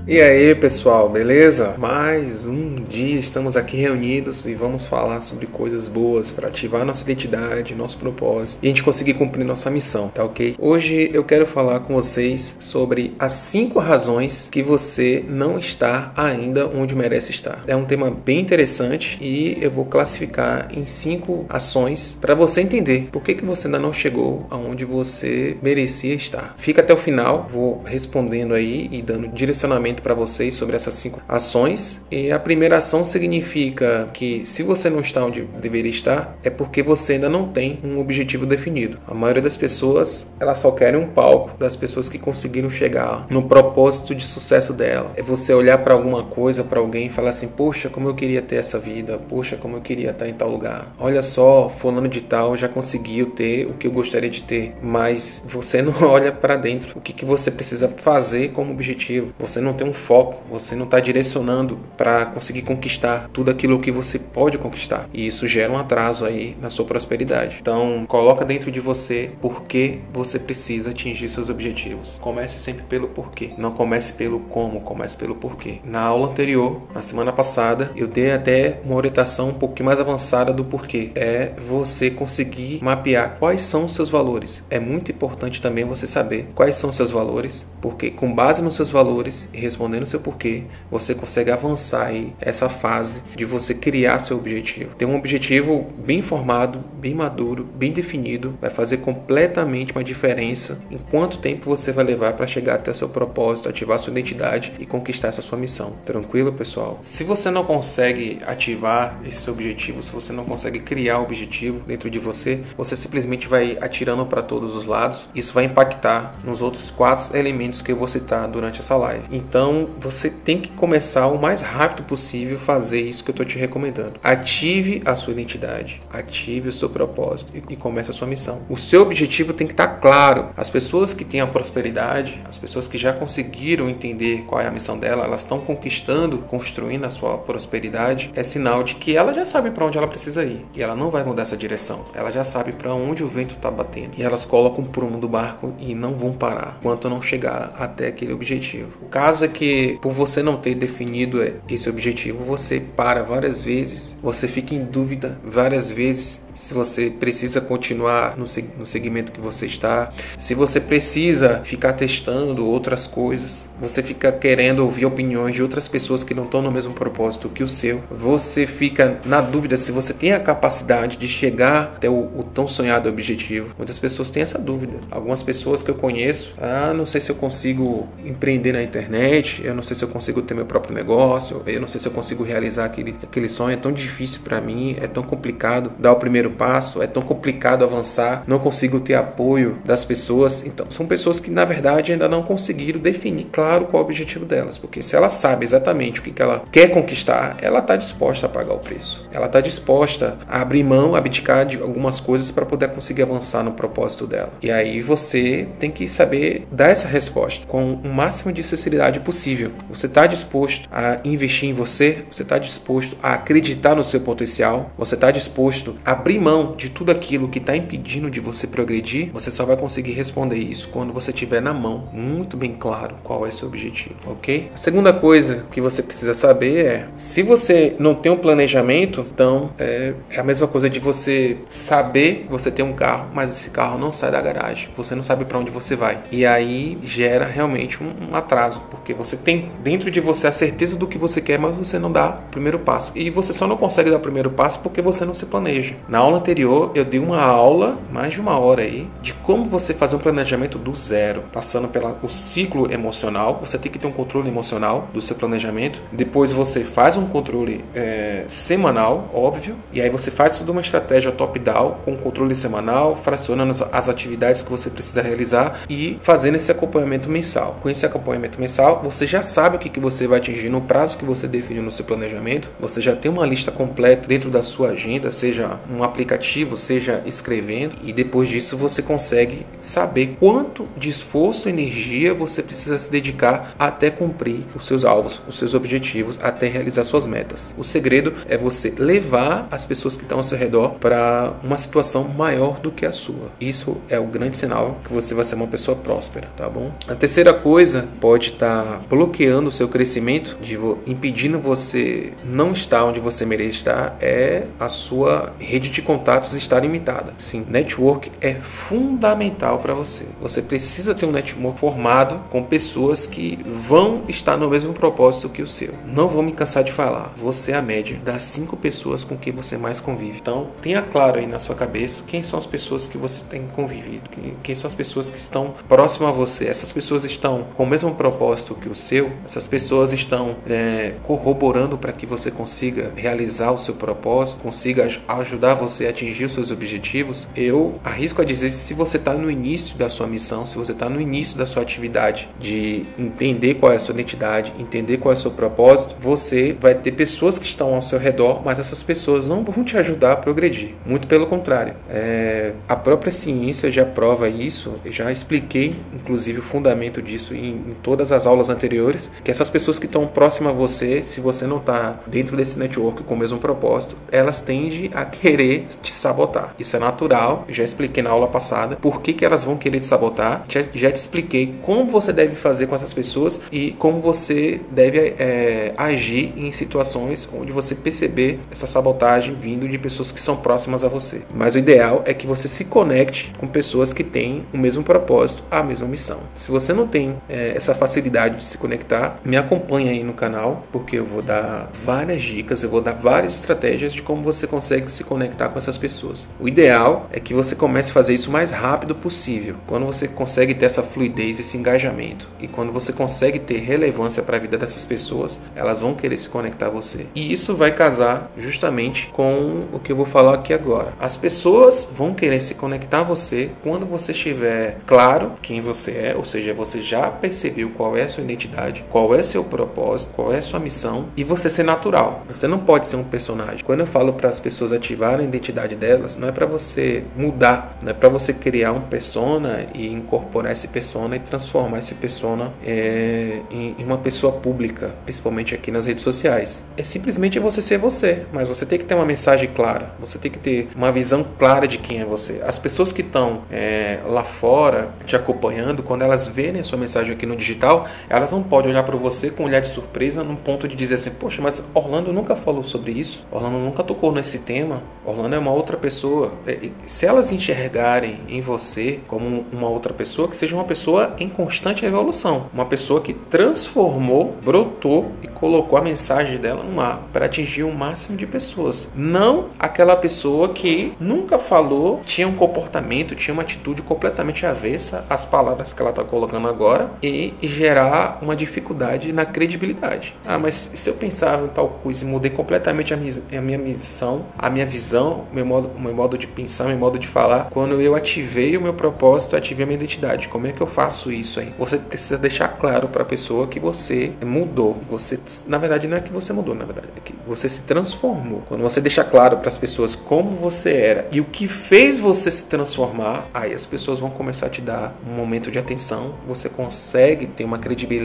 E 0.10 0.22
aí, 0.22 0.56
pessoal, 0.56 1.10
beleza? 1.10 1.76
Mais 1.78 2.46
um 2.46 2.76
dia 2.76 3.20
estamos 3.20 3.58
aqui 3.58 3.76
reunidos 3.76 4.46
e 4.46 4.54
vamos 4.54 4.86
falar 4.86 5.20
sobre 5.20 5.48
coisas 5.48 5.90
boas 5.90 6.32
para 6.32 6.48
ativar 6.48 6.86
nossa 6.86 7.04
identidade, 7.04 7.76
nosso 7.76 7.98
propósito 7.98 8.64
e 8.64 8.68
a 8.68 8.70
gente 8.70 8.84
conseguir 8.84 9.16
cumprir 9.16 9.44
nossa 9.44 9.70
missão, 9.70 10.08
tá 10.08 10.24
ok? 10.24 10.56
Hoje 10.58 11.12
eu 11.14 11.26
quero 11.26 11.46
falar 11.46 11.82
com 11.82 11.94
vocês 11.94 12.56
sobre 12.58 13.16
as 13.20 13.34
cinco 13.34 13.80
razões 13.80 14.48
que 14.50 14.64
você 14.64 15.26
não 15.28 15.60
está 15.60 16.14
ainda 16.16 16.68
onde 16.68 16.96
merece 16.96 17.32
estar. 17.32 17.62
É 17.68 17.76
um 17.76 17.84
tema 17.84 18.10
bem 18.10 18.40
interessante 18.40 19.18
e 19.20 19.58
eu 19.60 19.70
vou 19.70 19.84
classificar 19.84 20.70
em 20.74 20.86
cinco 20.86 21.46
ações 21.50 22.18
para 22.22 22.34
você 22.34 22.62
entender 22.62 23.10
por 23.12 23.22
que, 23.22 23.36
que 23.36 23.44
você 23.44 23.68
ainda 23.68 23.78
não 23.78 23.92
chegou 23.92 24.48
aonde 24.50 24.86
você 24.86 25.58
merecia 25.62 26.16
estar. 26.16 26.56
Fica 26.56 26.80
até 26.80 26.94
o 26.94 26.98
final, 26.98 27.46
vou 27.50 27.84
respondendo 27.84 28.54
aí 28.54 28.88
e 28.90 29.02
dando 29.02 29.28
direcionamento 29.28 29.97
para 30.02 30.14
vocês 30.14 30.54
sobre 30.54 30.76
essas 30.76 30.96
cinco 30.96 31.22
ações. 31.28 32.06
E 32.12 32.32
a 32.32 32.40
primeira 32.40 32.78
ação 32.78 33.04
significa 33.06 34.10
que 34.14 34.46
se 34.46 34.64
você 34.64 34.90
não 34.90 35.00
está 35.00 35.26
onde 35.26 35.44
deveria 35.60 35.92
estar, 35.92 36.38
é 36.44 36.50
porque 36.50 36.84
você 36.84 37.14
ainda 37.14 37.30
não 37.30 37.48
tem 37.48 37.80
um 37.84 38.00
objetivo 38.00 38.46
definido. 38.46 39.00
A 39.08 39.14
maioria 39.14 39.42
das 39.42 39.58
pessoas, 39.58 40.34
elas 40.40 40.58
só 40.60 40.72
querem 40.72 41.00
um 41.00 41.08
palco 41.08 41.58
das 41.58 41.76
pessoas 41.76 42.10
que 42.10 42.18
conseguiram 42.18 42.70
chegar 42.70 43.26
no 43.30 43.44
propósito 43.44 44.14
de 44.14 44.24
sucesso 44.24 44.74
dela. 44.74 45.12
É 45.16 45.22
você 45.22 45.54
olhar 45.54 45.80
para 45.80 45.94
alguma 45.94 46.24
coisa, 46.24 46.64
para 46.64 46.80
alguém 46.80 47.08
e 47.08 47.10
falar 47.10 47.32
assim: 47.32 47.50
"Poxa, 47.50 47.90
como 47.90 48.10
eu 48.10 48.16
queria 48.16 48.42
ter 48.42 48.56
essa 48.56 48.80
vida. 48.80 49.18
Poxa, 49.18 49.58
como 49.58 49.78
eu 49.78 49.82
queria 49.82 50.12
estar 50.12 50.28
em 50.28 50.34
tal 50.34 50.50
lugar. 50.50 50.94
Olha 51.00 51.22
só, 51.22 51.70
fulano 51.70 52.08
de 52.08 52.22
tal 52.22 52.56
já 52.56 52.68
conseguiu 52.68 53.28
ter 53.32 53.66
o 53.66 53.74
que 53.74 53.88
eu 53.88 53.92
gostaria 53.92 54.30
de 54.30 54.44
ter". 54.44 54.76
Mas 54.82 55.44
você 55.46 55.82
não 55.84 55.94
olha 56.04 56.32
para 56.32 56.56
dentro. 56.56 56.98
O 56.98 57.02
que 57.02 57.14
que 57.14 57.26
você 57.26 57.52
precisa 57.52 57.90
fazer 57.98 58.50
como 58.50 58.72
objetivo? 58.72 59.34
Você 59.40 59.62
não 59.62 59.74
tem 59.74 59.87
um 59.88 59.94
foco, 59.94 60.42
você 60.50 60.76
não 60.76 60.86
está 60.86 61.00
direcionando 61.00 61.80
para 61.96 62.26
conseguir 62.26 62.62
conquistar 62.62 63.30
tudo 63.32 63.52
aquilo 63.52 63.80
que 63.80 63.92
você 63.92 64.20
pode 64.20 64.58
conquistar. 64.58 65.10
E 65.14 65.28
isso 65.28 65.48
gera 65.48 65.72
um 65.72 65.78
atraso 65.78 66.26
aí 66.26 66.56
na 66.62 66.70
sua 66.70 66.86
prosperidade. 66.86 67.58
Então, 67.62 68.06
coloca 68.08 68.46
dentro 68.46 68.72
de 68.72 68.80
você 68.80 69.32
por 69.42 69.64
que 69.64 70.00
você 70.14 70.40
precisa 70.40 70.92
atingir 70.92 71.30
seus 71.30 71.50
objetivos. 71.50 72.18
Comece 72.22 72.60
sempre 72.60 72.84
pelo 72.84 73.08
porquê. 73.08 73.52
Não 73.58 73.72
comece 73.72 74.14
pelo 74.14 74.40
como, 74.42 74.82
comece 74.82 75.18
pelo 75.18 75.36
porquê. 75.36 75.80
Na 75.84 76.02
aula 76.02 76.28
anterior, 76.28 76.82
na 76.94 77.02
semana 77.02 77.32
passada, 77.32 77.92
eu 77.96 78.08
dei 78.08 78.32
até 78.32 78.82
uma 78.84 78.96
orientação 78.96 79.50
um 79.50 79.54
pouquinho 79.54 79.86
mais 79.86 80.00
avançada 80.00 80.52
do 80.54 80.66
porquê. 80.66 81.12
É 81.16 81.52
você 81.58 82.10
conseguir 82.10 82.80
mapear 82.84 83.38
quais 83.40 83.62
são 83.62 83.88
seus 83.88 84.10
valores. 84.10 84.66
É 84.70 84.80
muito 84.80 85.12
importante 85.12 85.62
também 85.62 85.86
você 85.86 86.08
saber 86.08 86.50
quais 86.56 86.76
são 86.76 86.92
seus 86.92 87.12
valores, 87.12 87.68
porque 87.82 88.12
com 88.12 88.34
base 88.34 88.62
nos 88.62 88.76
seus 88.76 88.90
valores 88.90 89.50
respondendo 89.78 90.08
seu 90.08 90.20
porquê, 90.20 90.64
você 90.90 91.14
consegue 91.14 91.52
avançar 91.52 92.08
aí 92.08 92.34
essa 92.42 92.68
fase 92.68 93.22
de 93.36 93.46
você 93.46 93.76
criar 93.76 94.18
seu 94.18 94.38
objetivo. 94.38 94.96
Ter 94.96 95.06
um 95.06 95.16
objetivo 95.16 95.86
bem 96.04 96.24
formado, 96.24 96.84
bem 97.00 97.14
maduro, 97.14 97.64
bem 97.76 97.92
definido, 97.92 98.58
vai 98.60 98.72
fazer 98.72 98.98
completamente 98.98 99.92
uma 99.92 100.04
diferença 100.04 100.80
em 100.90 100.98
quanto 100.98 101.38
tempo 101.38 101.70
você 101.70 101.92
vai 101.92 102.04
levar 102.04 102.34
para 102.34 102.48
chegar 102.48 102.76
até 102.76 102.90
o 102.90 102.96
seu 102.96 103.08
propósito, 103.08 103.70
ativar 103.70 104.00
sua 104.00 104.12
identidade 104.12 104.74
e 104.80 104.86
conquistar 104.86 105.28
essa 105.28 105.44
sua 105.44 105.58
missão. 105.58 105.92
Tranquilo, 106.04 106.52
pessoal? 106.52 106.98
Se 107.02 107.24
você 107.24 107.52
não 107.52 107.64
consegue 107.64 108.40
ativar 108.48 109.20
esse 109.26 109.50
objetivo, 109.50 110.02
se 110.02 110.12
você 110.12 110.34
não 110.34 110.44
consegue 110.44 110.80
criar 110.80 111.20
o 111.20 111.24
objetivo 111.24 111.86
dentro 111.86 112.10
de 112.10 112.18
você, 112.18 112.62
você 112.76 112.96
simplesmente 112.96 113.48
vai 113.48 113.78
atirando 113.80 114.26
para 114.26 114.42
todos 114.42 114.76
os 114.76 114.86
lados. 114.86 115.30
Isso 115.36 115.54
vai 115.54 115.66
impactar 115.66 116.36
nos 116.44 116.64
outros 116.64 116.90
quatro 116.90 117.38
elementos 117.38 117.82
que 117.82 117.92
eu 117.92 117.96
vou 117.96 118.08
citar 118.08 118.48
durante 118.48 118.80
essa 118.80 118.96
live. 118.96 119.24
Então, 119.32 119.67
então 119.68 119.90
você 120.00 120.30
tem 120.30 120.62
que 120.62 120.72
começar 120.72 121.28
o 121.28 121.38
mais 121.38 121.62
rápido 121.62 122.04
possível 122.04 122.58
fazer 122.58 123.02
isso 123.02 123.22
que 123.22 123.32
eu 123.32 123.34
estou 123.34 123.46
te 123.46 123.58
recomendando. 123.58 124.14
Ative 124.24 125.02
a 125.06 125.14
sua 125.16 125.34
identidade, 125.34 126.02
ative 126.10 126.70
o 126.70 126.72
seu 126.72 126.90
propósito 126.90 127.52
e, 127.70 127.76
comece 127.76 128.10
a 128.10 128.14
sua 128.14 128.28
missão. 128.28 128.62
O 128.70 128.78
seu 128.78 129.02
objetivo 129.02 129.52
tem 129.52 129.68
que 129.68 129.74
estar 129.74 129.88
tá 129.88 129.96
claro. 129.96 130.50
As 130.56 130.70
pessoas 130.70 131.14
que 131.14 131.26
têm 131.26 131.42
a 131.42 131.48
prosperidade, 131.48 132.42
as 132.48 132.58
pessoas 132.58 132.88
que 132.88 132.98
já 132.98 133.12
conseguiram 133.12 133.90
entender 133.90 134.46
qual 134.48 134.62
é 134.62 134.68
a 134.68 134.72
missão 134.72 134.98
dela, 134.98 135.26
elas 135.26 135.42
estão 135.42 135.60
conquistando, 135.60 136.38
construindo 136.40 137.04
a 137.04 137.10
sua 137.10 137.38
prosperidade, 137.38 138.32
é 138.36 138.44
sinal 138.44 138.84
de 138.84 138.96
que 138.96 139.18
ela 139.18 139.34
já 139.34 139.46
sabe 139.46 139.72
para 139.72 139.86
onde 139.86 139.98
ela 139.98 140.08
precisa 140.08 140.46
ir 140.46 140.66
e 140.74 140.82
ela 140.82 140.96
não 140.96 141.10
vai 141.10 141.26
mudar 141.26 141.42
essa 141.42 141.58
direção. 141.58 142.06
Ela 142.14 142.32
já 142.32 142.46
sabe 142.46 142.72
para 142.72 142.94
onde 142.94 143.22
o 143.22 143.28
vento 143.28 143.56
está 143.56 143.70
batendo 143.70 144.12
e 144.18 144.24
elas 144.24 144.46
colocam 144.46 144.86
o 144.86 144.88
prumo 144.88 145.20
do 145.20 145.28
barco 145.28 145.74
e 145.78 145.94
não 145.94 146.14
vão 146.14 146.32
parar 146.32 146.78
enquanto 146.80 147.10
não 147.10 147.22
chegar 147.22 147.74
até 147.78 148.08
aquele 148.08 148.32
objetivo. 148.32 149.00
O 149.02 149.10
caso 149.10 149.44
é 149.48 149.50
que 149.50 149.98
por 150.02 150.12
você 150.12 150.44
não 150.44 150.58
ter 150.58 150.76
definido 150.76 151.42
esse 151.70 151.90
objetivo, 151.90 152.44
você 152.44 152.80
para 152.80 153.24
várias 153.24 153.62
vezes, 153.62 154.18
você 154.22 154.48
fica 154.48 154.76
em 154.76 154.84
dúvida 154.84 155.40
várias 155.44 155.90
vezes 155.92 156.48
se 156.58 156.74
você 156.74 157.12
precisa 157.12 157.62
continuar 157.62 158.36
no, 158.36 158.46
no 158.80 158.86
segmento 158.86 159.32
que 159.32 159.40
você 159.40 159.68
está, 159.68 160.12
se 160.38 160.56
você 160.56 160.82
precisa 160.82 161.62
ficar 161.64 161.94
testando 161.94 162.68
outras 162.68 163.06
coisas, 163.06 163.70
você 163.80 164.02
fica 164.02 164.32
querendo 164.32 164.80
ouvir 164.80 165.06
opiniões 165.06 165.54
de 165.54 165.62
outras 165.62 165.88
pessoas 165.88 166.24
que 166.24 166.34
não 166.34 166.46
estão 166.46 166.64
no 166.64 166.72
mesmo 166.72 166.94
propósito 166.94 167.48
que 167.48 167.64
o 167.64 167.68
seu, 167.68 168.02
você 168.10 168.66
fica 168.66 169.22
na 169.24 169.40
dúvida 169.40 169.78
se 169.78 169.92
você 169.92 170.16
tem 170.16 170.34
a 170.34 170.40
capacidade 170.40 171.18
de 171.18 171.28
chegar 171.28 171.94
até 171.96 172.10
o, 172.10 172.28
o 172.36 172.44
tão 172.44 172.68
sonhado 172.68 173.08
objetivo. 173.08 173.76
Muitas 173.78 174.00
pessoas 174.00 174.32
têm 174.32 174.42
essa 174.42 174.58
dúvida. 174.58 175.00
Algumas 175.12 175.44
pessoas 175.44 175.84
que 175.84 175.92
eu 175.92 175.96
conheço, 175.96 176.56
ah, 176.60 176.92
não 176.92 177.06
sei 177.06 177.22
se 177.22 177.32
eu 177.32 177.36
consigo 177.36 178.10
empreender 178.26 178.74
na 178.74 178.82
internet, 178.82 179.37
eu 179.64 179.74
não 179.74 179.82
sei 179.82 179.96
se 179.96 180.04
eu 180.04 180.08
consigo 180.08 180.42
ter 180.42 180.54
meu 180.54 180.66
próprio 180.66 180.94
negócio, 180.94 181.62
eu 181.66 181.80
não 181.80 181.88
sei 181.88 182.00
se 182.00 182.08
eu 182.08 182.12
consigo 182.12 182.44
realizar 182.44 182.86
aquele, 182.86 183.16
aquele 183.22 183.50
sonho, 183.50 183.74
é 183.74 183.78
tão 183.78 183.92
difícil 183.92 184.42
para 184.44 184.60
mim, 184.62 184.96
é 185.00 185.08
tão 185.08 185.24
complicado 185.24 185.92
dar 186.00 186.12
o 186.12 186.16
primeiro 186.16 186.52
passo, 186.52 187.02
é 187.02 187.08
tão 187.08 187.24
complicado 187.24 187.84
avançar, 187.84 188.44
não 188.48 188.60
consigo 188.60 189.00
ter 189.00 189.16
apoio 189.16 189.80
das 189.86 190.06
pessoas. 190.06 190.66
Então, 190.66 190.86
são 190.90 191.06
pessoas 191.06 191.40
que 191.40 191.52
na 191.52 191.66
verdade 191.66 192.12
ainda 192.12 192.28
não 192.28 192.44
conseguiram 192.44 193.00
definir 193.00 193.46
claro 193.52 193.86
qual 193.86 194.02
é 194.02 194.04
o 194.04 194.06
objetivo 194.06 194.46
delas, 194.46 194.78
porque 194.78 195.02
se 195.02 195.16
ela 195.16 195.30
sabe 195.30 195.66
exatamente 195.66 196.20
o 196.20 196.24
que 196.24 196.42
ela 196.42 196.64
quer 196.72 196.90
conquistar, 196.90 197.58
ela 197.62 197.80
está 197.80 197.96
disposta 197.96 198.46
a 198.46 198.50
pagar 198.50 198.74
o 198.74 198.80
preço. 198.80 199.28
Ela 199.32 199.46
está 199.46 199.62
disposta 199.62 200.38
a 200.48 200.62
abrir 200.62 200.84
mão, 200.84 201.16
a 201.16 201.18
abdicar 201.18 201.66
de 201.66 201.78
algumas 201.78 202.20
coisas 202.20 202.52
para 202.52 202.66
poder 202.66 202.90
conseguir 202.90 203.24
avançar 203.24 203.64
no 203.64 203.72
propósito 203.72 204.26
dela. 204.26 204.52
E 204.62 204.72
aí 204.72 205.02
você 205.02 205.68
tem 205.80 205.92
que 205.92 206.08
saber 206.08 206.68
dar 206.72 206.90
essa 206.90 207.08
resposta 207.08 207.68
com 207.68 207.94
o 207.94 208.10
máximo 208.10 208.52
de 208.52 208.64
sinceridade 208.64 209.20
possível. 209.28 209.72
Você 209.90 210.06
está 210.06 210.26
disposto 210.26 210.88
a 210.90 211.20
investir 211.26 211.68
em 211.68 211.74
você? 211.74 212.24
Você 212.32 212.44
está 212.44 212.58
disposto 212.58 213.18
a 213.22 213.34
acreditar 213.34 213.94
no 213.94 214.04
seu 214.06 214.22
potencial? 214.22 214.90
Você 214.98 215.16
está 215.16 215.30
disposto 215.32 215.98
a 216.06 216.14
abrir 216.14 216.40
mão 216.40 216.76
de 216.78 216.90
tudo 216.90 217.12
aquilo 217.12 217.50
que 217.50 217.60
está 217.60 217.76
impedindo 217.76 218.32
de 218.32 218.40
você 218.40 218.68
progredir, 218.68 219.30
você 219.34 219.52
só 219.52 219.66
vai 219.66 219.76
conseguir 219.76 220.14
responder 220.14 220.56
isso 220.56 220.88
quando 220.88 221.12
você 221.12 221.34
tiver 221.34 221.62
na 221.62 221.74
mão 221.74 222.08
muito 222.14 222.56
bem 222.56 222.74
claro 222.74 223.16
qual 223.22 223.46
é 223.46 223.52
seu 223.52 223.68
objetivo, 223.68 224.16
ok? 224.28 224.72
A 224.74 224.78
segunda 224.78 225.12
coisa 225.12 225.66
que 225.72 225.82
você 225.82 226.02
precisa 226.02 226.34
saber 226.34 226.86
é 226.86 227.08
se 227.14 227.44
você 227.44 227.96
não 228.00 228.16
tem 228.16 228.32
um 228.32 228.38
planejamento, 228.38 229.26
então 229.34 229.72
é, 229.78 230.14
é 230.32 230.40
a 230.40 230.44
mesma 230.44 230.68
coisa 230.68 230.90
de 230.90 231.00
você 231.02 231.58
saber 231.68 232.46
que 232.46 232.52
você 232.52 232.72
tem 232.72 232.86
um 232.86 232.94
carro, 232.94 233.30
mas 233.34 233.50
esse 233.50 233.72
carro 233.72 233.98
não 233.98 234.14
sai 234.14 234.32
da 234.32 234.42
garagem, 234.42 234.90
você 234.96 235.14
não 235.14 235.24
sabe 235.24 235.44
para 235.44 235.60
onde 235.60 235.70
você 235.70 235.96
vai 235.96 236.24
e 236.32 236.46
aí 236.46 236.98
gera 237.02 237.46
realmente 237.46 238.02
um, 238.02 238.32
um 238.32 238.36
atraso 238.36 238.82
porque 238.90 239.17
você 239.18 239.38
tem 239.38 239.72
dentro 239.84 240.12
de 240.12 240.20
você 240.20 240.48
a 240.48 240.52
certeza 240.52 240.98
do 240.98 241.08
que 241.08 241.18
você 241.18 241.42
quer, 241.42 241.60
mas 241.60 241.76
você 241.76 241.98
não 242.00 242.12
dá 242.12 242.30
o 242.48 242.52
primeiro 242.52 242.80
passo 242.80 243.12
e 243.16 243.30
você 243.30 243.54
só 243.54 243.68
não 243.68 243.78
consegue 243.78 244.10
dar 244.10 244.18
o 244.18 244.22
primeiro 244.22 244.52
passo 244.52 244.80
porque 244.80 245.02
você 245.02 245.26
não 245.26 245.34
se 245.34 245.48
planeja. 245.48 245.96
Na 246.08 246.20
aula 246.20 246.38
anterior, 246.38 246.92
eu 246.96 247.04
dei 247.04 247.20
uma 247.20 247.42
aula, 247.42 247.98
mais 248.12 248.34
de 248.34 248.42
uma 248.42 248.60
hora 248.60 248.82
aí, 248.82 249.08
de 249.22 249.34
como 249.34 249.66
você 249.66 249.94
fazer 249.94 250.16
um 250.16 250.20
planejamento 250.20 250.78
do 250.78 250.96
zero, 250.96 251.44
passando 251.52 251.88
pelo 251.88 252.18
ciclo 252.30 252.92
emocional. 252.92 253.60
Você 253.62 253.78
tem 253.78 253.92
que 253.92 254.00
ter 254.00 254.08
um 254.08 254.12
controle 254.12 254.48
emocional 254.48 255.08
do 255.14 255.22
seu 255.22 255.36
planejamento. 255.36 256.02
Depois 256.12 256.52
você 256.52 256.84
faz 256.84 257.18
um 257.18 257.26
controle 257.28 257.84
é, 257.96 258.46
semanal, 258.48 259.30
óbvio, 259.34 259.76
e 259.92 260.02
aí 260.02 260.10
você 260.10 260.32
faz 260.32 260.60
toda 260.60 260.72
uma 260.72 260.82
estratégia 260.82 261.32
top-down 261.32 261.98
com 262.06 262.16
controle 262.16 262.56
semanal, 262.56 263.16
fracionando 263.16 263.74
as 263.92 264.10
atividades 264.10 264.62
que 264.62 264.70
você 264.70 264.90
precisa 264.90 265.22
realizar 265.22 265.80
e 265.90 266.18
fazendo 266.22 266.56
esse 266.56 266.72
acompanhamento 266.72 267.30
mensal. 267.30 267.78
Com 267.82 267.90
esse 267.90 268.06
acompanhamento 268.06 268.60
mensal, 268.60 269.02
você 269.12 269.26
já 269.26 269.42
sabe 269.42 269.78
o 269.78 269.80
que, 269.80 269.88
que 269.88 270.02
você 270.02 270.28
vai 270.28 270.38
atingir 270.38 270.68
no 270.68 270.82
prazo 270.82 271.18
que 271.18 271.24
você 271.24 271.48
definiu 271.48 271.82
no 271.82 271.90
seu 271.90 272.04
planejamento. 272.04 272.70
Você 272.78 273.00
já 273.00 273.16
tem 273.16 273.32
uma 273.32 273.46
lista 273.46 273.72
completa 273.72 274.28
dentro 274.28 274.50
da 274.50 274.62
sua 274.62 274.90
agenda, 274.90 275.32
seja 275.32 275.80
um 275.90 276.04
aplicativo, 276.04 276.76
seja 276.76 277.24
escrevendo, 277.26 277.96
e 278.04 278.12
depois 278.12 278.50
disso 278.50 278.76
você 278.76 279.02
consegue 279.02 279.66
saber 279.80 280.36
quanto 280.38 280.90
de 280.98 281.10
esforço 281.10 281.70
e 281.70 281.72
energia 281.72 282.34
você 282.34 282.62
precisa 282.62 283.00
se 283.00 283.10
dedicar 283.10 283.74
até 283.80 284.10
cumprir 284.10 284.60
os 284.76 284.86
seus 284.86 285.06
alvos, 285.06 285.42
os 285.48 285.58
seus 285.58 285.74
objetivos, 285.74 286.38
até 286.42 286.68
realizar 286.68 287.06
suas 287.06 287.26
metas. 287.26 287.74
O 287.78 287.86
segredo 287.86 288.34
é 288.50 288.58
você 288.58 288.94
levar 288.98 289.70
as 289.72 289.86
pessoas 289.86 290.18
que 290.18 290.24
estão 290.24 290.40
ao 290.40 290.44
seu 290.44 290.58
redor 290.58 291.00
para 291.00 291.54
uma 291.64 291.78
situação 291.78 292.28
maior 292.28 292.80
do 292.80 292.92
que 292.92 293.06
a 293.06 293.14
sua. 293.14 293.52
Isso 293.62 293.98
é 294.10 294.20
o 294.20 294.26
grande 294.26 294.58
sinal 294.58 295.00
que 295.06 295.14
você 295.14 295.34
vai 295.34 295.46
ser 295.46 295.56
uma 295.56 295.68
pessoa 295.68 295.96
próspera, 295.96 296.50
tá 296.58 296.68
bom? 296.68 296.92
A 297.08 297.16
terceira 297.16 297.54
coisa 297.54 298.06
pode 298.20 298.50
estar 298.50 298.84
tá 298.84 298.97
bloqueando 299.10 299.70
o 299.70 299.72
seu 299.72 299.88
crescimento, 299.88 300.58
de 300.62 300.78
impedindo 301.06 301.60
você 301.60 302.34
não 302.44 302.74
estar 302.74 303.04
onde 303.06 303.20
você 303.20 303.46
merece 303.46 303.70
estar, 303.70 304.18
é 304.22 304.66
a 304.80 304.90
sua 304.90 305.54
rede 305.60 305.90
de 305.90 306.02
contatos 306.02 306.54
estar 306.54 306.80
limitada. 306.80 307.34
Sim, 307.38 307.66
network 307.68 308.32
é 308.42 308.54
fundamental 308.54 309.80
para 309.80 309.94
você. 309.94 310.26
Você 310.42 310.62
precisa 310.62 311.16
ter 311.16 311.26
um 311.26 311.32
network 311.32 311.80
formado 311.80 312.40
com 312.50 312.64
pessoas 312.64 313.26
que 313.26 313.58
vão 313.66 314.24
estar 314.28 314.58
no 314.58 314.70
mesmo 314.70 314.94
propósito 314.94 315.50
que 315.50 315.62
o 315.62 315.68
seu. 315.68 315.94
Não 316.06 316.28
vou 316.28 316.44
me 316.44 316.52
cansar 316.52 316.84
de 316.84 316.92
falar. 316.92 317.32
Você 317.38 317.72
é 317.72 317.76
a 317.76 317.82
média 317.82 318.20
das 318.24 318.44
cinco 318.44 318.78
pessoas 318.78 319.24
com 319.24 319.38
quem 319.38 319.54
você 319.54 319.78
mais 319.78 320.00
convive. 320.00 320.38
Então, 320.40 320.68
tenha 320.82 321.02
claro 321.02 321.40
aí 321.40 321.48
na 321.48 321.60
sua 321.60 321.76
cabeça 321.76 322.24
quem 322.28 322.44
são 322.44 322.58
as 322.58 322.66
pessoas 322.66 323.08
que 323.08 323.18
você 323.18 323.46
tem 323.46 323.68
convivido, 323.68 324.30
quem 324.62 324.76
são 324.76 324.88
as 324.88 324.94
pessoas 324.94 325.30
que 325.30 325.38
estão 325.38 325.74
próximas 325.88 326.30
a 326.30 326.34
você. 326.34 326.68
Essas 326.68 326.92
pessoas 326.92 327.24
estão 327.24 327.66
com 327.76 327.84
o 327.84 327.88
mesmo 327.88 328.14
propósito 328.16 328.76
que 328.76 328.87
o 328.88 328.96
seu. 328.96 329.32
Essas 329.46 329.68
pessoas 329.68 330.14
estão 330.14 330.56
é, 330.70 331.14
corroborando 331.24 331.98
para 331.98 332.12
que 332.12 332.26
você 332.26 332.52
consiga 332.52 333.12
realizar 333.16 333.72
o 333.72 333.78
seu 333.78 333.96
propósito, 333.96 334.64
consiga 334.64 335.08
ajudar 335.28 335.76
você 335.76 336.08
a 336.08 336.10
atingir 336.10 336.46
os 336.46 336.54
seus 336.54 336.72
objetivos, 336.72 337.48
eu 337.56 338.00
arrisco 338.04 338.42
a 338.42 338.46
dizer 338.46 338.70
se 338.70 338.94
você 338.94 339.18
está 339.18 339.34
no 339.34 339.50
início 339.50 339.98
da 339.98 340.10
sua 340.10 340.28
missão, 340.28 340.66
se 340.66 340.78
você 340.78 340.92
está 340.92 341.10
no 341.10 341.20
início 341.20 341.58
da 341.58 341.66
sua 341.66 341.82
atividade 341.82 342.50
de 342.60 343.06
entender 343.18 343.76
qual 343.76 343.92
é 343.92 343.96
a 343.96 344.00
sua 344.00 344.14
identidade, 344.14 344.74
entender 344.80 345.18
qual 345.18 345.34
é 345.34 345.38
o 345.38 345.40
seu 345.40 345.52
propósito, 345.52 346.16
você 346.20 346.76
vai 346.80 346.96
ter 346.96 347.12
pessoas 347.12 347.60
que 347.60 347.66
estão 347.66 347.94
ao 347.94 348.02
seu 348.02 348.20
redor, 348.20 348.62
mas 348.64 348.80
essas 348.80 349.04
pessoas 349.04 349.48
não 349.48 349.64
vão 349.64 349.84
te 349.84 349.98
ajudar 349.98 350.34
a 350.34 350.36
progredir. 350.36 350.96
Muito 351.06 351.28
pelo 351.28 351.48
contrário. 351.48 351.96
É, 352.10 352.74
a 352.88 352.96
própria 352.96 353.32
ciência 353.32 353.92
já 353.92 354.06
prova 354.06 354.50
isso, 354.50 354.96
eu 355.04 355.12
já 355.12 355.32
expliquei 355.32 355.96
inclusive 356.14 356.60
o 356.60 356.62
fundamento 356.62 357.22
disso 357.22 357.54
em, 357.54 357.74
em 357.76 357.96
todas 358.02 358.32
as 358.32 358.46
aulas 358.46 358.70
anteriores, 358.78 359.32
que 359.44 359.52
essas 359.52 359.70
pessoas 359.70 360.00
que 360.00 360.06
estão 360.06 360.26
próximas 360.26 360.74
a 360.74 360.76
você, 360.76 361.24
se 361.24 361.42
você 361.42 361.68
não 361.68 361.78
está 361.78 362.20
dentro 362.28 362.56
desse 362.56 362.80
network 362.80 363.24
com 363.24 363.34
o 363.34 363.38
mesmo 363.38 363.58
propósito, 363.58 364.16
elas 364.32 364.62
tendem 364.62 365.12
a 365.14 365.26
querer 365.26 365.86
te 366.02 366.12
sabotar. 366.12 366.76
Isso 366.80 366.96
é 366.96 367.00
natural, 367.00 367.66
já 367.70 367.84
expliquei 367.84 368.24
na 368.24 368.30
aula 368.30 368.48
passada 368.48 368.96
por 368.96 369.22
que, 369.22 369.34
que 369.34 369.46
elas 369.46 369.64
vão 369.64 369.78
querer 369.78 370.00
te 370.00 370.06
sabotar, 370.06 370.66
já, 370.68 370.82
já 370.94 371.12
te 371.12 371.16
expliquei 371.16 371.76
como 371.82 372.10
você 372.10 372.32
deve 372.32 372.56
fazer 372.56 372.88
com 372.88 372.96
essas 372.96 373.14
pessoas 373.14 373.62
e 373.72 373.92
como 373.94 374.22
você 374.22 374.80
deve 374.92 375.36
é, 375.40 375.94
agir 375.98 376.54
em 376.56 376.72
situações 376.72 377.48
onde 377.54 377.72
você 377.72 377.96
perceber 377.96 378.60
essa 378.72 378.88
sabotagem 378.88 379.56
vindo 379.56 379.88
de 379.88 379.98
pessoas 379.98 380.32
que 380.32 380.40
são 380.40 380.58
próximas 380.58 381.04
a 381.04 381.08
você. 381.08 381.42
Mas 381.54 381.76
o 381.76 381.80
ideal 381.80 382.22
é 382.26 382.34
que 382.34 382.46
você 382.46 382.68
se 382.68 382.86
conecte 382.86 383.54
com 383.58 383.68
pessoas 383.68 384.14
que 384.14 384.24
têm 384.24 384.66
o 384.74 384.78
mesmo 384.78 385.04
propósito, 385.04 385.64
a 385.72 385.84
mesma 385.84 386.08
missão. 386.08 386.40
Se 386.54 386.72
você 386.72 386.94
não 386.94 387.08
tem 387.08 387.36
é, 387.50 387.74
essa 387.76 387.96
facilidade 387.96 388.58
de 388.58 388.64
se 388.68 388.78
conectar, 388.78 389.40
me 389.44 389.58
acompanha 389.58 390.12
aí 390.12 390.24
no 390.24 390.34
canal, 390.34 390.86
porque 390.92 391.18
eu 391.18 391.26
vou 391.26 391.42
dar 391.42 391.90
várias 392.06 392.42
dicas, 392.42 392.84
eu 392.84 392.90
vou 392.90 393.02
dar 393.02 393.14
várias 393.14 393.54
estratégias 393.54 394.14
de 394.14 394.22
como 394.22 394.42
você 394.42 394.68
consegue 394.68 395.12
se 395.12 395.24
conectar 395.24 395.70
com 395.70 395.80
essas 395.80 395.98
pessoas. 395.98 396.48
O 396.60 396.68
ideal 396.68 397.28
é 397.32 397.40
que 397.40 397.54
você 397.54 397.76
comece 397.76 398.12
a 398.12 398.14
fazer 398.14 398.34
isso 398.34 398.50
o 398.50 398.54
mais 398.54 398.72
rápido 398.72 399.16
possível. 399.16 399.76
Quando 399.86 400.06
você 400.06 400.28
consegue 400.28 400.74
ter 400.74 400.86
essa 400.86 401.04
fluidez, 401.04 401.60
esse 401.60 401.78
engajamento 401.78 402.48
e 402.60 402.68
quando 402.68 402.92
você 402.92 403.14
consegue 403.14 403.60
ter 403.60 403.80
relevância 403.80 404.44
para 404.44 404.58
a 404.58 404.60
vida 404.60 404.78
dessas 404.78 405.06
pessoas, 405.06 405.60
elas 405.76 406.02
vão 406.02 406.16
querer 406.16 406.38
se 406.38 406.50
conectar 406.50 406.88
a 406.88 406.90
você. 406.90 407.28
E 407.36 407.52
isso 407.52 407.76
vai 407.76 407.92
casar 407.92 408.52
justamente 408.58 409.28
com 409.28 409.86
o 409.92 410.00
que 410.00 410.12
eu 410.12 410.16
vou 410.16 410.26
falar 410.26 410.56
aqui 410.56 410.74
agora. 410.74 411.14
As 411.20 411.36
pessoas 411.36 412.10
vão 412.16 412.34
querer 412.34 412.60
se 412.60 412.76
conectar 412.76 413.20
a 413.20 413.24
você 413.24 413.72
quando 413.84 414.06
você 414.06 414.32
estiver 414.32 414.98
claro 415.06 415.54
quem 415.62 415.82
você 415.82 416.12
é, 416.12 416.36
ou 416.36 416.44
seja, 416.44 416.74
você 416.74 417.02
já 417.02 417.30
percebeu 417.30 417.90
qual 417.92 418.18
é 418.18 418.24
a 418.24 418.30
sua 418.30 418.44
identidade, 418.48 419.06
qual 419.10 419.34
é 419.36 419.44
seu 419.44 419.64
propósito, 419.64 420.34
qual 420.34 420.54
é 420.54 420.62
sua 420.62 420.80
missão 420.80 421.28
e 421.36 421.44
você 421.44 421.70
ser 421.70 421.84
natural. 421.84 422.44
Você 422.48 422.68
não 422.68 422.80
pode 422.80 423.08
ser 423.08 423.16
um 423.16 423.24
personagem. 423.24 423.84
Quando 423.84 424.02
eu 424.02 424.08
falo 424.08 424.34
para 424.34 424.50
as 424.50 424.60
pessoas 424.60 424.92
ativarem 424.92 425.46
a 425.46 425.50
identidade 425.50 425.96
delas, 425.96 426.38
não 426.38 426.48
é 426.48 426.52
para 426.52 426.66
você 426.66 427.24
mudar, 427.36 427.98
não 428.04 428.12
é 428.12 428.14
para 428.14 428.30
você 428.30 428.54
criar 428.54 428.92
um 428.92 429.02
persona 429.02 429.86
e 429.94 430.08
incorporar 430.08 430.72
esse 430.72 430.88
persona 430.90 431.36
e 431.36 431.40
transformar 431.40 432.00
esse 432.00 432.16
persona 432.16 432.74
é, 432.86 433.62
em, 433.72 433.96
em 433.98 434.04
uma 434.04 434.18
pessoa 434.18 434.54
pública, 434.54 435.12
principalmente 435.24 435.76
aqui 435.76 435.92
nas 435.92 436.06
redes 436.06 436.24
sociais. 436.24 436.86
É 436.96 437.04
simplesmente 437.04 437.60
você 437.60 437.82
ser 437.82 437.98
você, 437.98 438.46
mas 438.52 438.68
você 438.68 438.86
tem 438.86 438.98
que 438.98 439.06
ter 439.06 439.16
uma 439.16 439.26
mensagem 439.26 439.70
clara, 439.70 440.14
você 440.20 440.38
tem 440.38 440.52
que 440.52 440.60
ter 440.60 440.88
uma 440.96 441.12
visão 441.12 441.46
clara 441.58 441.88
de 441.88 441.98
quem 441.98 442.22
é 442.22 442.26
você. 442.26 442.62
As 442.64 442.80
pessoas 442.80 443.12
que 443.12 443.22
estão 443.22 443.62
é, 443.72 444.20
lá 444.26 444.44
fora 444.44 445.14
te 445.26 445.36
acompanhando, 445.36 446.04
quando 446.04 446.22
elas 446.22 446.48
verem 446.48 446.82
a 446.82 446.84
sua 446.84 446.98
mensagem 446.98 447.34
aqui 447.34 447.46
no 447.46 447.56
digital, 447.56 448.06
elas 448.30 448.37
não 448.52 448.64
podem 448.64 448.92
olhar 448.92 449.04
para 449.04 449.16
você 449.16 449.50
com 449.50 449.64
um 449.64 449.66
olhar 449.66 449.80
de 449.80 449.88
surpresa, 449.88 450.44
num 450.44 450.56
ponto 450.56 450.88
de 450.88 450.96
dizer 450.96 451.16
assim: 451.16 451.32
Poxa, 451.32 451.62
mas 451.62 451.84
Orlando 451.94 452.32
nunca 452.34 452.56
falou 452.56 452.84
sobre 452.84 453.12
isso, 453.12 453.46
Orlando 453.52 453.80
nunca 453.80 454.04
tocou 454.04 454.32
nesse 454.32 454.60
tema, 454.60 455.02
Orlando 455.26 455.56
é 455.56 455.60
uma 455.60 455.72
outra 455.72 455.98
pessoa. 455.98 456.52
É, 456.66 456.90
se 457.06 457.26
elas 457.26 457.52
enxergarem 457.52 458.40
em 458.48 458.62
você 458.62 459.20
como 459.28 459.66
uma 459.72 459.90
outra 459.90 460.14
pessoa, 460.14 460.48
que 460.48 460.58
seja 460.58 460.76
uma 460.76 460.86
pessoa 460.86 461.36
em 461.40 461.50
constante 461.50 462.06
evolução, 462.06 462.68
uma 462.74 462.86
pessoa 462.86 463.22
que 463.22 463.34
transformou, 463.34 464.56
brotou 464.64 465.32
e 465.42 465.48
colocou 465.48 465.98
a 465.98 466.02
mensagem 466.02 466.58
dela 466.58 466.84
no 466.84 467.00
ar 467.00 467.28
para 467.32 467.46
atingir 467.46 467.84
o 467.84 467.94
máximo 467.94 468.38
de 468.38 468.46
pessoas. 468.46 469.12
Não 469.16 469.70
aquela 469.80 470.16
pessoa 470.16 470.70
que 470.70 471.14
nunca 471.20 471.58
falou, 471.58 472.22
tinha 472.26 472.48
um 472.48 472.54
comportamento, 472.54 473.36
tinha 473.36 473.54
uma 473.54 473.64
atitude 473.64 474.02
completamente 474.02 474.66
avessa 474.66 475.26
às 475.30 475.46
palavras 475.46 475.94
que 475.94 476.02
ela 476.02 476.12
está 476.12 476.24
colocando 476.24 476.68
agora 476.68 477.10
e 477.22 477.54
gerar 477.62 478.27
uma 478.42 478.56
dificuldade 478.56 479.32
na 479.32 479.46
credibilidade. 479.46 480.36
Ah, 480.46 480.58
mas 480.58 480.92
se 480.94 481.10
eu 481.10 481.14
pensava 481.14 481.66
em 481.66 481.70
tal 481.70 481.90
coisa 482.04 482.24
e 482.24 482.28
mudei 482.28 482.52
completamente 482.52 483.14
a, 483.14 483.18
a 483.18 483.62
minha 483.62 483.78
missão, 483.78 484.46
a 484.58 484.70
minha 484.70 484.86
visão, 484.86 485.46
meu 485.52 485.66
modo, 485.66 485.92
meu 486.00 486.14
modo 486.14 486.38
de 486.38 486.48
pensar, 486.48 486.86
meu 486.86 486.98
modo 486.98 487.20
de 487.20 487.28
falar, 487.28 487.70
quando 487.72 488.00
eu 488.02 488.16
ativei 488.16 488.76
o 488.78 488.82
meu 488.82 488.94
propósito, 488.94 489.56
ativei 489.56 489.84
a 489.84 489.88
minha 489.88 489.98
identidade. 489.98 490.48
Como 490.48 490.68
é 490.68 490.72
que 490.72 490.82
eu 490.82 490.88
faço 490.88 491.32
isso 491.32 491.60
aí? 491.60 491.74
Você 491.78 491.98
precisa 491.98 492.38
deixar 492.38 492.68
claro 492.70 493.08
para 493.08 493.24
a 493.24 493.26
pessoa 493.26 493.68
que 493.68 493.80
você 493.80 494.32
mudou. 494.46 494.98
Você, 495.10 495.40
na 495.68 495.78
verdade, 495.78 496.08
não 496.08 496.18
é 496.18 496.22
que 496.22 496.32
você 496.32 496.54
mudou, 496.54 496.76
na 496.76 496.86
verdade, 496.86 497.08
é 497.16 497.20
que 497.20 497.34
você 497.46 497.70
se 497.70 497.82
transformou. 497.84 498.64
Quando 498.68 498.82
você 498.82 499.00
deixa 499.00 499.24
claro 499.24 499.58
para 499.58 499.70
as 499.70 499.78
pessoas 499.78 500.16
como 500.16 500.52
você 500.52 500.94
era 500.94 501.28
e 501.32 501.40
o 501.40 501.46
que 501.46 501.68
fez 501.68 502.20
você 502.20 502.52
se 502.52 502.66
transformar, 502.66 503.48
aí 503.54 503.74
as 503.74 503.86
pessoas 503.86 504.20
vão 504.20 504.30
começar 504.30 504.68
a 504.68 504.70
te 504.70 504.82
dar 504.82 505.16
um 505.28 505.34
momento 505.34 505.72
de 505.72 505.80
atenção. 505.80 506.36
Você 506.48 506.70
consegue 506.70 507.48
ter 507.48 507.64
uma 507.64 507.78
credibilidade 507.78 508.17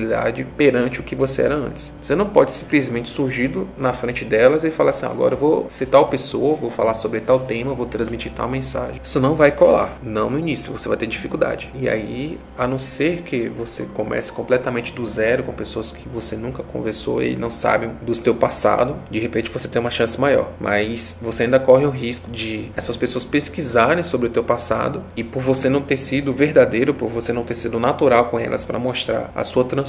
perante 0.56 1.00
o 1.00 1.02
que 1.02 1.14
você 1.14 1.42
era 1.42 1.54
antes. 1.54 1.94
Você 2.00 2.14
não 2.14 2.26
pode 2.26 2.50
simplesmente 2.50 3.10
surgir 3.10 3.50
na 3.76 3.92
frente 3.92 4.24
delas 4.24 4.64
e 4.64 4.70
falar 4.70 4.90
assim: 4.90 5.06
agora 5.06 5.34
eu 5.34 5.38
vou 5.38 5.66
ser 5.68 5.86
tal 5.86 6.08
pessoa, 6.08 6.56
vou 6.56 6.70
falar 6.70 6.82
falar 6.82 6.94
sobre 6.94 7.20
tal 7.20 7.38
tema, 7.38 7.74
vou 7.74 7.86
transmitir 7.86 8.32
tal 8.32 8.48
mensagem. 8.48 9.00
Isso 9.02 9.20
não 9.20 9.34
vai 9.34 9.52
colar, 9.52 9.98
não 10.02 10.28
no 10.28 10.38
início, 10.38 10.72
você 10.72 10.88
vai 10.88 10.96
ter 10.96 11.06
dificuldade. 11.06 11.70
E 11.74 11.88
aí, 11.88 12.38
a 12.58 12.66
não 12.66 12.78
ser 12.78 13.22
que 13.22 13.48
você 13.48 13.84
comece 13.94 14.32
completamente 14.32 14.92
do 14.92 15.04
zero 15.06 15.44
com 15.44 15.52
pessoas 15.52 15.90
que 15.90 16.08
você 16.08 16.36
nunca 16.36 16.62
conversou 16.62 17.22
e 17.22 17.36
não 17.36 17.50
sabem 17.50 17.92
do 18.02 18.14
seu 18.14 18.34
passado, 18.34 18.96
de 19.10 19.18
repente 19.18 19.50
você 19.50 19.68
tem 19.68 19.80
uma 19.80 19.90
chance 19.90 20.20
maior. 20.20 20.50
Mas 20.60 21.18
você 21.22 21.44
ainda 21.44 21.60
corre 21.60 21.86
o 21.86 21.90
risco 21.90 22.30
de 22.30 22.72
essas 22.76 22.96
pessoas 22.96 23.24
pesquisarem 23.24 24.02
sobre 24.02 24.26
o 24.26 24.30
teu 24.30 24.42
passado 24.42 25.02
e 25.16 25.22
por 25.22 25.40
você 25.40 25.68
não 25.68 25.80
ter 25.80 25.98
sido 25.98 26.32
verdadeiro, 26.32 26.94
por 26.94 27.08
você 27.08 27.32
não 27.32 27.44
ter 27.44 27.54
sido 27.54 27.78
natural 27.78 28.24
com 28.24 28.38
elas 28.38 28.64
para 28.64 28.78
mostrar 28.78 29.30
a 29.34 29.44
sua 29.44 29.64
transformação, 29.64 29.81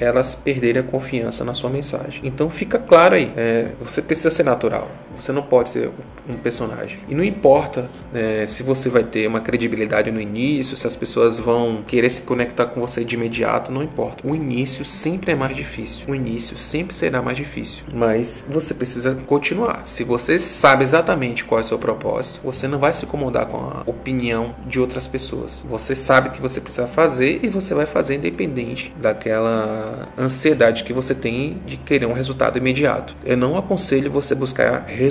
elas 0.00 0.34
perderem 0.34 0.82
a 0.82 0.84
confiança 0.84 1.44
na 1.44 1.54
sua 1.54 1.70
mensagem. 1.70 2.20
Então 2.24 2.48
fica 2.50 2.78
claro 2.78 3.14
aí, 3.14 3.32
é, 3.36 3.72
você 3.80 4.02
precisa 4.02 4.30
ser 4.30 4.44
natural. 4.44 4.88
Você 5.20 5.32
não 5.32 5.42
pode 5.42 5.68
ser 5.68 5.90
um 6.28 6.34
personagem. 6.34 6.98
E 7.08 7.14
não 7.14 7.22
importa 7.22 7.88
é, 8.14 8.46
se 8.46 8.62
você 8.62 8.88
vai 8.88 9.04
ter 9.04 9.26
uma 9.26 9.40
credibilidade 9.40 10.10
no 10.10 10.20
início, 10.20 10.76
se 10.76 10.86
as 10.86 10.96
pessoas 10.96 11.38
vão 11.38 11.82
querer 11.86 12.08
se 12.10 12.22
conectar 12.22 12.66
com 12.66 12.80
você 12.80 13.04
de 13.04 13.16
imediato, 13.16 13.70
não 13.70 13.82
importa. 13.82 14.26
O 14.26 14.34
início 14.34 14.84
sempre 14.84 15.32
é 15.32 15.34
mais 15.34 15.54
difícil. 15.54 16.06
O 16.08 16.14
início 16.14 16.56
sempre 16.56 16.94
será 16.94 17.20
mais 17.20 17.36
difícil. 17.36 17.84
Mas 17.92 18.46
você 18.48 18.72
precisa 18.74 19.14
continuar. 19.26 19.82
Se 19.84 20.04
você 20.04 20.38
sabe 20.38 20.82
exatamente 20.82 21.44
qual 21.44 21.60
é 21.60 21.62
o 21.62 21.66
seu 21.66 21.78
propósito, 21.78 22.40
você 22.42 22.66
não 22.66 22.78
vai 22.78 22.92
se 22.92 23.04
incomodar 23.04 23.46
com 23.46 23.58
a 23.58 23.82
opinião 23.86 24.54
de 24.66 24.80
outras 24.80 25.06
pessoas. 25.06 25.64
Você 25.68 25.94
sabe 25.94 26.30
que 26.30 26.40
você 26.40 26.60
precisa 26.60 26.86
fazer 26.86 27.40
e 27.42 27.48
você 27.48 27.74
vai 27.74 27.86
fazer 27.86 28.14
independente 28.16 28.94
daquela 29.00 30.08
ansiedade 30.18 30.84
que 30.84 30.92
você 30.92 31.14
tem 31.14 31.60
de 31.66 31.76
querer 31.76 32.06
um 32.06 32.12
resultado 32.12 32.56
imediato. 32.56 33.14
Eu 33.24 33.36
não 33.36 33.56
aconselho 33.56 34.10
você 34.10 34.34
buscar 34.34 34.84
resultados 34.86 35.09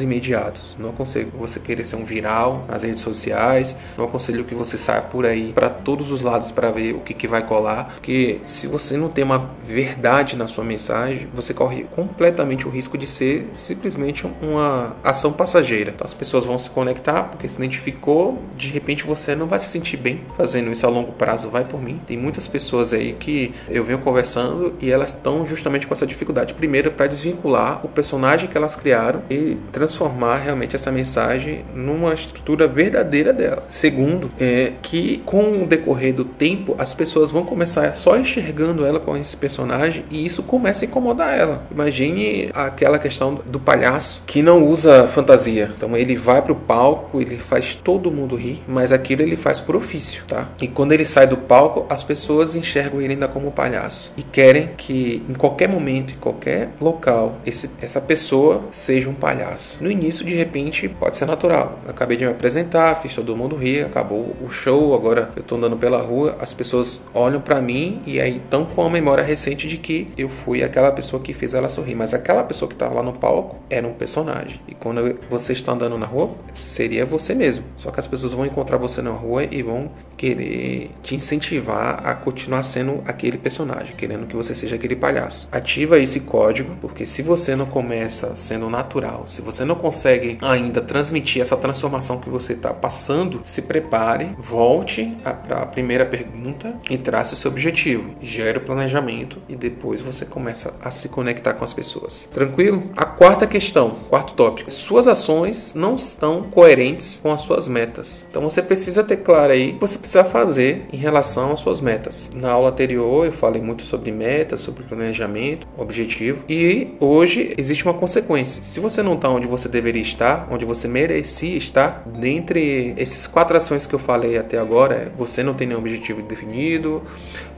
imediatos. 0.00 0.76
Não 0.78 0.90
aconselho 0.90 1.32
você 1.36 1.60
querer 1.60 1.84
ser 1.84 1.96
um 1.96 2.04
viral 2.04 2.64
nas 2.68 2.82
redes 2.82 3.00
sociais. 3.00 3.76
Não 3.96 4.04
aconselho 4.04 4.44
que 4.44 4.54
você 4.54 4.76
saia 4.76 5.02
por 5.02 5.26
aí 5.26 5.52
para 5.52 5.68
todos 5.68 6.10
os 6.10 6.22
lados 6.22 6.50
para 6.50 6.70
ver 6.70 6.94
o 6.94 7.00
que, 7.00 7.14
que 7.14 7.28
vai 7.28 7.46
colar. 7.46 7.94
Porque 7.94 8.40
se 8.46 8.66
você 8.66 8.96
não 8.96 9.08
tem 9.08 9.24
uma 9.24 9.50
verdade 9.62 10.36
na 10.36 10.46
sua 10.46 10.64
mensagem, 10.64 11.28
você 11.32 11.54
corre 11.54 11.84
completamente 11.84 12.66
o 12.66 12.70
risco 12.70 12.96
de 12.96 13.06
ser 13.06 13.48
simplesmente 13.52 14.26
uma 14.42 14.96
ação 15.02 15.32
passageira. 15.32 15.92
Então, 15.94 16.04
as 16.04 16.14
pessoas 16.14 16.44
vão 16.44 16.58
se 16.58 16.70
conectar 16.70 17.24
porque 17.24 17.48
se 17.48 17.56
identificou, 17.56 18.42
de 18.56 18.70
repente 18.70 19.04
você 19.04 19.34
não 19.34 19.46
vai 19.46 19.58
se 19.60 19.66
sentir 19.66 19.96
bem 19.96 20.20
fazendo 20.36 20.70
isso 20.70 20.86
a 20.86 20.90
longo 20.90 21.12
prazo. 21.12 21.50
Vai 21.50 21.64
por 21.64 21.82
mim. 21.82 22.00
Tem 22.06 22.16
muitas 22.16 22.48
pessoas 22.48 22.92
aí 22.92 23.12
que 23.12 23.52
eu 23.68 23.84
venho 23.84 23.98
conversando 23.98 24.74
e 24.80 24.90
elas 24.90 25.14
estão 25.14 25.44
justamente 25.44 25.86
com 25.86 25.94
essa 25.94 26.06
dificuldade. 26.06 26.54
Primeiro, 26.54 26.90
para 26.92 27.06
desvincular 27.06 27.84
o 27.84 27.88
personagem 27.88 28.48
que 28.48 28.56
elas 28.56 28.76
criaram 28.76 29.22
e 29.30 29.56
transformar 29.72 30.38
realmente 30.38 30.76
essa 30.76 30.90
mensagem 30.90 31.64
numa 31.74 32.12
estrutura 32.12 32.66
verdadeira 32.66 33.32
dela. 33.32 33.64
Segundo, 33.68 34.30
é 34.38 34.72
que 34.82 35.18
com 35.24 35.62
o 35.62 35.66
decorrer 35.66 36.14
do 36.14 36.24
tempo 36.24 36.74
as 36.78 36.94
pessoas 36.94 37.30
vão 37.30 37.44
começar 37.44 37.94
só 37.94 38.18
enxergando 38.18 38.84
ela 38.84 39.00
com 39.00 39.16
esse 39.16 39.36
personagem 39.36 40.04
e 40.10 40.24
isso 40.24 40.42
começa 40.42 40.84
a 40.84 40.88
incomodar 40.88 41.38
ela. 41.38 41.66
Imagine 41.70 42.50
aquela 42.54 42.98
questão 42.98 43.40
do 43.50 43.60
palhaço 43.60 44.22
que 44.26 44.42
não 44.42 44.66
usa 44.66 45.06
fantasia. 45.06 45.70
Então 45.76 45.96
ele 45.96 46.16
vai 46.16 46.42
para 46.42 46.52
o 46.52 46.56
palco, 46.56 47.20
ele 47.20 47.36
faz 47.36 47.74
todo 47.74 48.10
mundo 48.10 48.36
rir, 48.36 48.62
mas 48.66 48.92
aquilo 48.92 49.22
ele 49.22 49.36
faz 49.36 49.60
por 49.60 49.76
ofício, 49.76 50.24
tá? 50.26 50.48
E 50.60 50.68
quando 50.68 50.92
ele 50.92 51.04
sai 51.04 51.26
do 51.26 51.36
palco, 51.36 51.86
as 51.88 52.02
pessoas 52.02 52.54
enxergam 52.54 53.00
ele 53.00 53.14
ainda 53.14 53.28
como 53.28 53.50
palhaço 53.50 54.12
e 54.16 54.22
querem 54.22 54.70
que 54.76 55.22
em 55.28 55.34
qualquer 55.34 55.68
momento, 55.68 56.14
em 56.14 56.18
qualquer 56.18 56.70
local, 56.80 57.40
esse, 57.44 57.70
essa 57.80 58.00
pessoa 58.00 58.62
seja 58.70 59.08
um 59.08 59.14
palhaço. 59.18 59.82
No 59.82 59.90
início, 59.90 60.24
de 60.24 60.34
repente, 60.34 60.88
pode 60.88 61.16
ser 61.16 61.26
natural. 61.26 61.78
acabei 61.86 62.16
de 62.16 62.24
me 62.24 62.30
apresentar, 62.30 62.94
fiz 62.96 63.14
todo 63.14 63.36
mundo 63.36 63.56
rir, 63.56 63.84
acabou 63.84 64.34
o 64.42 64.50
show, 64.50 64.94
agora 64.94 65.30
eu 65.36 65.42
tô 65.42 65.56
andando 65.56 65.76
pela 65.76 66.00
rua, 66.00 66.36
as 66.40 66.52
pessoas 66.52 67.06
olham 67.14 67.40
para 67.40 67.60
mim 67.60 68.00
e 68.06 68.20
aí 68.20 68.36
estão 68.36 68.64
com 68.64 68.86
a 68.86 68.90
memória 68.90 69.22
recente 69.22 69.68
de 69.68 69.76
que 69.76 70.06
eu 70.16 70.28
fui 70.28 70.62
aquela 70.62 70.92
pessoa 70.92 71.22
que 71.22 71.34
fez 71.34 71.54
ela 71.54 71.68
sorrir, 71.68 71.94
mas 71.94 72.14
aquela 72.14 72.42
pessoa 72.44 72.68
que 72.68 72.74
estava 72.74 72.94
lá 72.94 73.02
no 73.02 73.12
palco 73.12 73.56
era 73.68 73.86
um 73.86 73.94
personagem. 73.94 74.60
E 74.68 74.74
quando 74.74 75.18
você 75.28 75.52
está 75.52 75.72
andando 75.72 75.98
na 75.98 76.06
rua, 76.06 76.30
seria 76.54 77.04
você 77.04 77.34
mesmo. 77.34 77.64
Só 77.76 77.90
que 77.90 78.00
as 78.00 78.06
pessoas 78.06 78.32
vão 78.32 78.46
encontrar 78.46 78.78
você 78.78 79.02
na 79.02 79.10
rua 79.10 79.44
e 79.44 79.62
vão 79.62 79.90
querer 80.16 80.90
te 81.02 81.14
incentivar 81.14 82.06
a 82.06 82.14
continuar 82.14 82.62
sendo 82.62 83.00
aquele 83.06 83.38
personagem, 83.38 83.94
querendo 83.96 84.26
que 84.26 84.36
você 84.36 84.54
seja 84.54 84.76
aquele 84.76 84.96
palhaço. 84.96 85.48
Ativa 85.52 85.98
esse 85.98 86.20
código, 86.20 86.76
porque 86.80 87.06
se 87.06 87.22
você 87.22 87.54
não 87.54 87.66
começa 87.66 88.34
sendo 88.36 88.68
natural, 88.68 89.07
se 89.26 89.42
você 89.42 89.64
não 89.64 89.74
consegue 89.74 90.38
ainda 90.42 90.80
transmitir 90.80 91.42
essa 91.42 91.56
transformação 91.56 92.20
que 92.20 92.28
você 92.28 92.54
está 92.54 92.72
passando, 92.72 93.40
se 93.42 93.62
prepare, 93.62 94.30
volte 94.38 95.16
para 95.22 95.62
a 95.62 95.66
primeira 95.66 96.06
pergunta 96.06 96.74
e 96.90 96.96
trace 96.96 97.34
o 97.34 97.36
seu 97.36 97.50
objetivo. 97.50 98.14
Gere 98.20 98.58
o 98.58 98.62
planejamento 98.62 99.38
e 99.48 99.56
depois 99.56 100.00
você 100.00 100.24
começa 100.24 100.74
a 100.82 100.90
se 100.90 101.08
conectar 101.08 101.54
com 101.54 101.64
as 101.64 101.74
pessoas. 101.74 102.28
Tranquilo? 102.32 102.90
A 102.96 103.04
quarta 103.04 103.46
questão, 103.46 103.90
quarto 104.08 104.34
tópico. 104.34 104.70
Suas 104.70 105.06
ações 105.06 105.74
não 105.74 105.94
estão 105.94 106.44
coerentes 106.44 107.20
com 107.22 107.32
as 107.32 107.42
suas 107.42 107.68
metas. 107.68 108.26
Então 108.30 108.42
você 108.42 108.62
precisa 108.62 109.02
ter 109.02 109.18
claro 109.18 109.52
aí 109.52 109.70
o 109.70 109.74
que 109.74 109.80
você 109.80 109.98
precisa 109.98 110.24
fazer 110.24 110.86
em 110.92 110.96
relação 110.96 111.52
às 111.52 111.60
suas 111.60 111.80
metas. 111.80 112.30
Na 112.34 112.50
aula 112.50 112.70
anterior 112.70 113.26
eu 113.26 113.32
falei 113.32 113.60
muito 113.60 113.82
sobre 113.82 114.10
metas, 114.10 114.60
sobre 114.60 114.84
planejamento, 114.84 115.66
objetivo 115.76 116.44
e 116.48 116.94
hoje 117.00 117.54
existe 117.56 117.84
uma 117.84 117.94
consequência. 117.94 118.62
Se 118.64 118.80
você 118.80 118.97
não 119.02 119.14
está 119.14 119.28
onde 119.28 119.46
você 119.46 119.68
deveria 119.68 120.02
estar, 120.02 120.46
onde 120.50 120.64
você 120.64 120.88
merecia 120.88 121.56
estar, 121.56 122.02
dentre 122.06 122.94
esses 122.96 123.26
quatro 123.26 123.56
ações 123.56 123.86
que 123.86 123.94
eu 123.94 123.98
falei 123.98 124.38
até 124.38 124.58
agora, 124.58 125.12
você 125.16 125.42
não 125.42 125.54
tem 125.54 125.66
nenhum 125.66 125.80
objetivo 125.80 126.22
definido, 126.22 127.02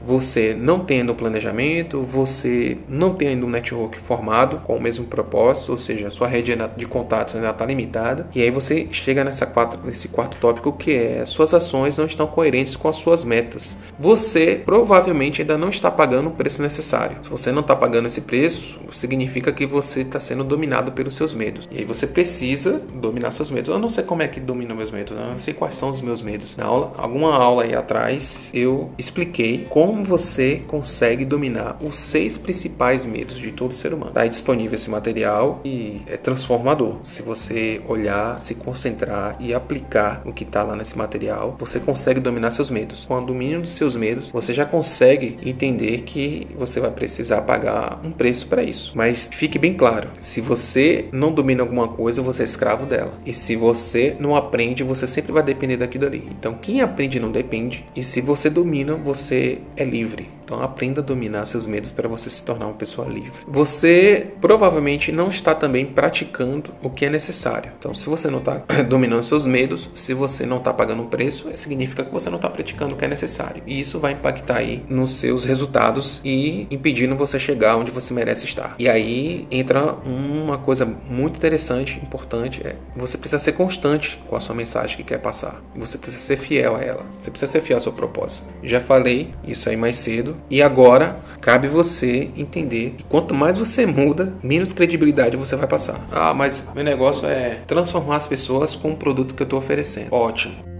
você 0.03 0.55
não 0.57 0.79
tendo 0.79 1.15
planejamento, 1.15 2.01
você 2.03 2.77
não 2.87 3.13
tendo 3.13 3.45
um 3.45 3.49
network 3.49 3.97
formado 3.97 4.57
com 4.57 4.75
o 4.75 4.81
mesmo 4.81 5.05
propósito, 5.05 5.71
ou 5.71 5.77
seja, 5.77 6.09
sua 6.09 6.27
rede 6.27 6.55
de 6.75 6.85
contatos 6.85 7.35
ainda 7.35 7.49
está 7.49 7.65
limitada, 7.65 8.27
e 8.35 8.41
aí 8.41 8.51
você 8.51 8.87
chega 8.91 9.23
nessa 9.23 9.45
quatro, 9.45 9.79
nesse 9.83 10.09
quarto 10.09 10.37
tópico 10.37 10.73
que 10.73 10.91
é 10.91 11.25
suas 11.25 11.53
ações 11.53 11.97
não 11.97 12.05
estão 12.05 12.27
coerentes 12.27 12.75
com 12.75 12.87
as 12.87 12.95
suas 12.95 13.23
metas. 13.23 13.77
Você 13.99 14.61
provavelmente 14.65 15.41
ainda 15.41 15.57
não 15.57 15.69
está 15.69 15.89
pagando 15.89 16.29
o 16.29 16.31
preço 16.31 16.61
necessário. 16.61 17.17
Se 17.21 17.29
você 17.29 17.51
não 17.51 17.61
está 17.61 17.75
pagando 17.75 18.07
esse 18.07 18.21
preço, 18.21 18.79
significa 18.91 19.51
que 19.51 19.65
você 19.65 20.01
está 20.01 20.19
sendo 20.19 20.43
dominado 20.43 20.91
pelos 20.91 21.15
seus 21.15 21.33
medos. 21.33 21.67
E 21.71 21.79
aí 21.79 21.85
você 21.85 22.07
precisa 22.07 22.81
dominar 22.95 23.31
seus 23.31 23.51
medos. 23.51 23.69
Eu 23.69 23.79
não 23.79 23.89
sei 23.89 24.03
como 24.03 24.21
é 24.21 24.27
que 24.27 24.39
domina 24.39 24.73
meus 24.73 24.91
medos, 24.91 25.17
eu 25.17 25.23
não 25.23 25.39
sei 25.39 25.53
quais 25.53 25.75
são 25.75 25.89
os 25.89 26.01
meus 26.01 26.21
medos. 26.21 26.55
Na 26.57 26.65
aula, 26.65 26.91
alguma 26.97 27.35
aula 27.35 27.63
aí 27.63 27.75
atrás, 27.75 28.51
eu 28.53 28.89
expliquei 28.97 29.65
como 29.69 29.90
como 29.91 30.05
você 30.05 30.63
consegue 30.67 31.25
dominar 31.25 31.77
os 31.81 31.97
seis 31.97 32.37
principais 32.37 33.03
medos 33.03 33.37
de 33.37 33.51
todo 33.51 33.73
ser 33.73 33.93
humano. 33.93 34.11
Está 34.11 34.25
disponível 34.25 34.75
esse 34.75 34.89
material 34.89 35.59
e 35.65 36.01
é 36.07 36.15
transformador. 36.15 36.99
Se 37.01 37.21
você 37.21 37.81
olhar, 37.85 38.39
se 38.39 38.55
concentrar 38.55 39.35
e 39.37 39.53
aplicar 39.53 40.21
o 40.25 40.31
que 40.31 40.45
está 40.45 40.63
lá 40.63 40.77
nesse 40.77 40.97
material, 40.97 41.57
você 41.59 41.77
consegue 41.77 42.21
dominar 42.21 42.51
seus 42.51 42.69
medos. 42.69 43.03
Com 43.03 43.15
o 43.15 43.25
domínio 43.25 43.59
dos 43.59 43.71
seus 43.71 43.97
medos, 43.97 44.31
você 44.31 44.53
já 44.53 44.63
consegue 44.63 45.37
entender 45.45 46.03
que 46.03 46.47
você 46.57 46.79
vai 46.79 46.91
precisar 46.91 47.41
pagar 47.41 47.99
um 48.01 48.11
preço 48.11 48.47
para 48.47 48.63
isso. 48.63 48.93
Mas 48.95 49.29
fique 49.29 49.59
bem 49.59 49.73
claro: 49.73 50.07
se 50.21 50.39
você 50.39 51.03
não 51.11 51.33
domina 51.33 51.63
alguma 51.63 51.89
coisa, 51.89 52.21
você 52.21 52.43
é 52.43 52.45
escravo 52.45 52.85
dela. 52.85 53.13
E 53.25 53.33
se 53.33 53.57
você 53.57 54.15
não 54.21 54.37
aprende, 54.37 54.85
você 54.85 55.05
sempre 55.05 55.33
vai 55.33 55.43
depender 55.43 55.75
daquilo 55.75 56.05
ali. 56.05 56.25
Então, 56.31 56.53
quem 56.53 56.79
aprende 56.79 57.19
não 57.19 57.29
depende. 57.29 57.85
E 57.93 58.01
se 58.01 58.21
você 58.21 58.49
domina, 58.49 58.95
você 58.95 59.59
é 59.80 59.80
livre. 59.83 60.29
Então 60.51 60.61
aprenda 60.61 60.99
a 60.99 61.03
dominar 61.03 61.45
seus 61.45 61.65
medos 61.65 61.91
para 61.91 62.09
você 62.09 62.29
se 62.29 62.43
tornar 62.43 62.65
uma 62.65 62.73
pessoa 62.73 63.07
livre. 63.07 63.31
Você 63.47 64.27
provavelmente 64.41 65.09
não 65.09 65.29
está 65.29 65.55
também 65.55 65.85
praticando 65.85 66.73
o 66.83 66.89
que 66.89 67.05
é 67.05 67.09
necessário. 67.09 67.71
Então, 67.79 67.93
se 67.93 68.09
você 68.09 68.29
não 68.29 68.39
está 68.39 68.61
dominando 68.89 69.23
seus 69.23 69.45
medos, 69.45 69.89
se 69.95 70.13
você 70.13 70.45
não 70.45 70.57
está 70.57 70.73
pagando 70.73 71.03
um 71.03 71.07
preço, 71.07 71.49
significa 71.55 72.03
que 72.03 72.11
você 72.11 72.29
não 72.29 72.35
está 72.35 72.49
praticando 72.49 72.95
o 72.95 72.97
que 72.97 73.05
é 73.05 73.07
necessário. 73.07 73.63
E 73.65 73.79
isso 73.79 73.97
vai 73.99 74.11
impactar 74.11 74.57
aí 74.57 74.83
nos 74.89 75.13
seus 75.13 75.45
resultados 75.45 76.19
e 76.25 76.67
impedindo 76.69 77.15
você 77.15 77.39
chegar 77.39 77.77
onde 77.77 77.91
você 77.91 78.13
merece 78.13 78.45
estar. 78.45 78.75
E 78.77 78.89
aí 78.89 79.47
entra 79.49 79.93
uma 80.05 80.57
coisa 80.57 80.85
muito 80.85 81.37
interessante, 81.37 81.97
importante, 82.03 82.61
é 82.65 82.75
você 82.93 83.17
precisa 83.17 83.39
ser 83.39 83.53
constante 83.53 84.21
com 84.27 84.35
a 84.35 84.39
sua 84.41 84.55
mensagem 84.55 84.97
que 84.97 85.03
quer 85.03 85.19
passar. 85.19 85.61
Você 85.75 85.97
precisa 85.97 86.21
ser 86.21 86.37
fiel 86.37 86.75
a 86.75 86.81
ela. 86.81 87.05
Você 87.17 87.31
precisa 87.31 87.51
ser 87.51 87.61
fiel 87.61 87.77
ao 87.77 87.81
seu 87.81 87.93
propósito. 87.93 88.51
Já 88.61 88.81
falei 88.81 89.31
isso 89.45 89.69
mais 89.77 89.97
cedo 89.97 90.37
e 90.49 90.61
agora 90.61 91.15
cabe 91.41 91.67
você 91.67 92.29
entender 92.37 92.93
que 92.97 93.03
quanto 93.03 93.33
mais 93.33 93.57
você 93.57 93.85
muda, 93.85 94.33
menos 94.43 94.73
credibilidade 94.73 95.35
você 95.35 95.55
vai 95.55 95.67
passar. 95.67 95.99
Ah, 96.11 96.33
mas 96.33 96.69
meu 96.75 96.83
negócio 96.83 97.27
é 97.27 97.59
transformar 97.65 98.17
as 98.17 98.27
pessoas 98.27 98.75
com 98.75 98.91
o 98.91 98.95
produto 98.95 99.33
que 99.33 99.41
eu 99.41 99.45
estou 99.45 99.59
oferecendo. 99.59 100.13
Ótimo. 100.13 100.70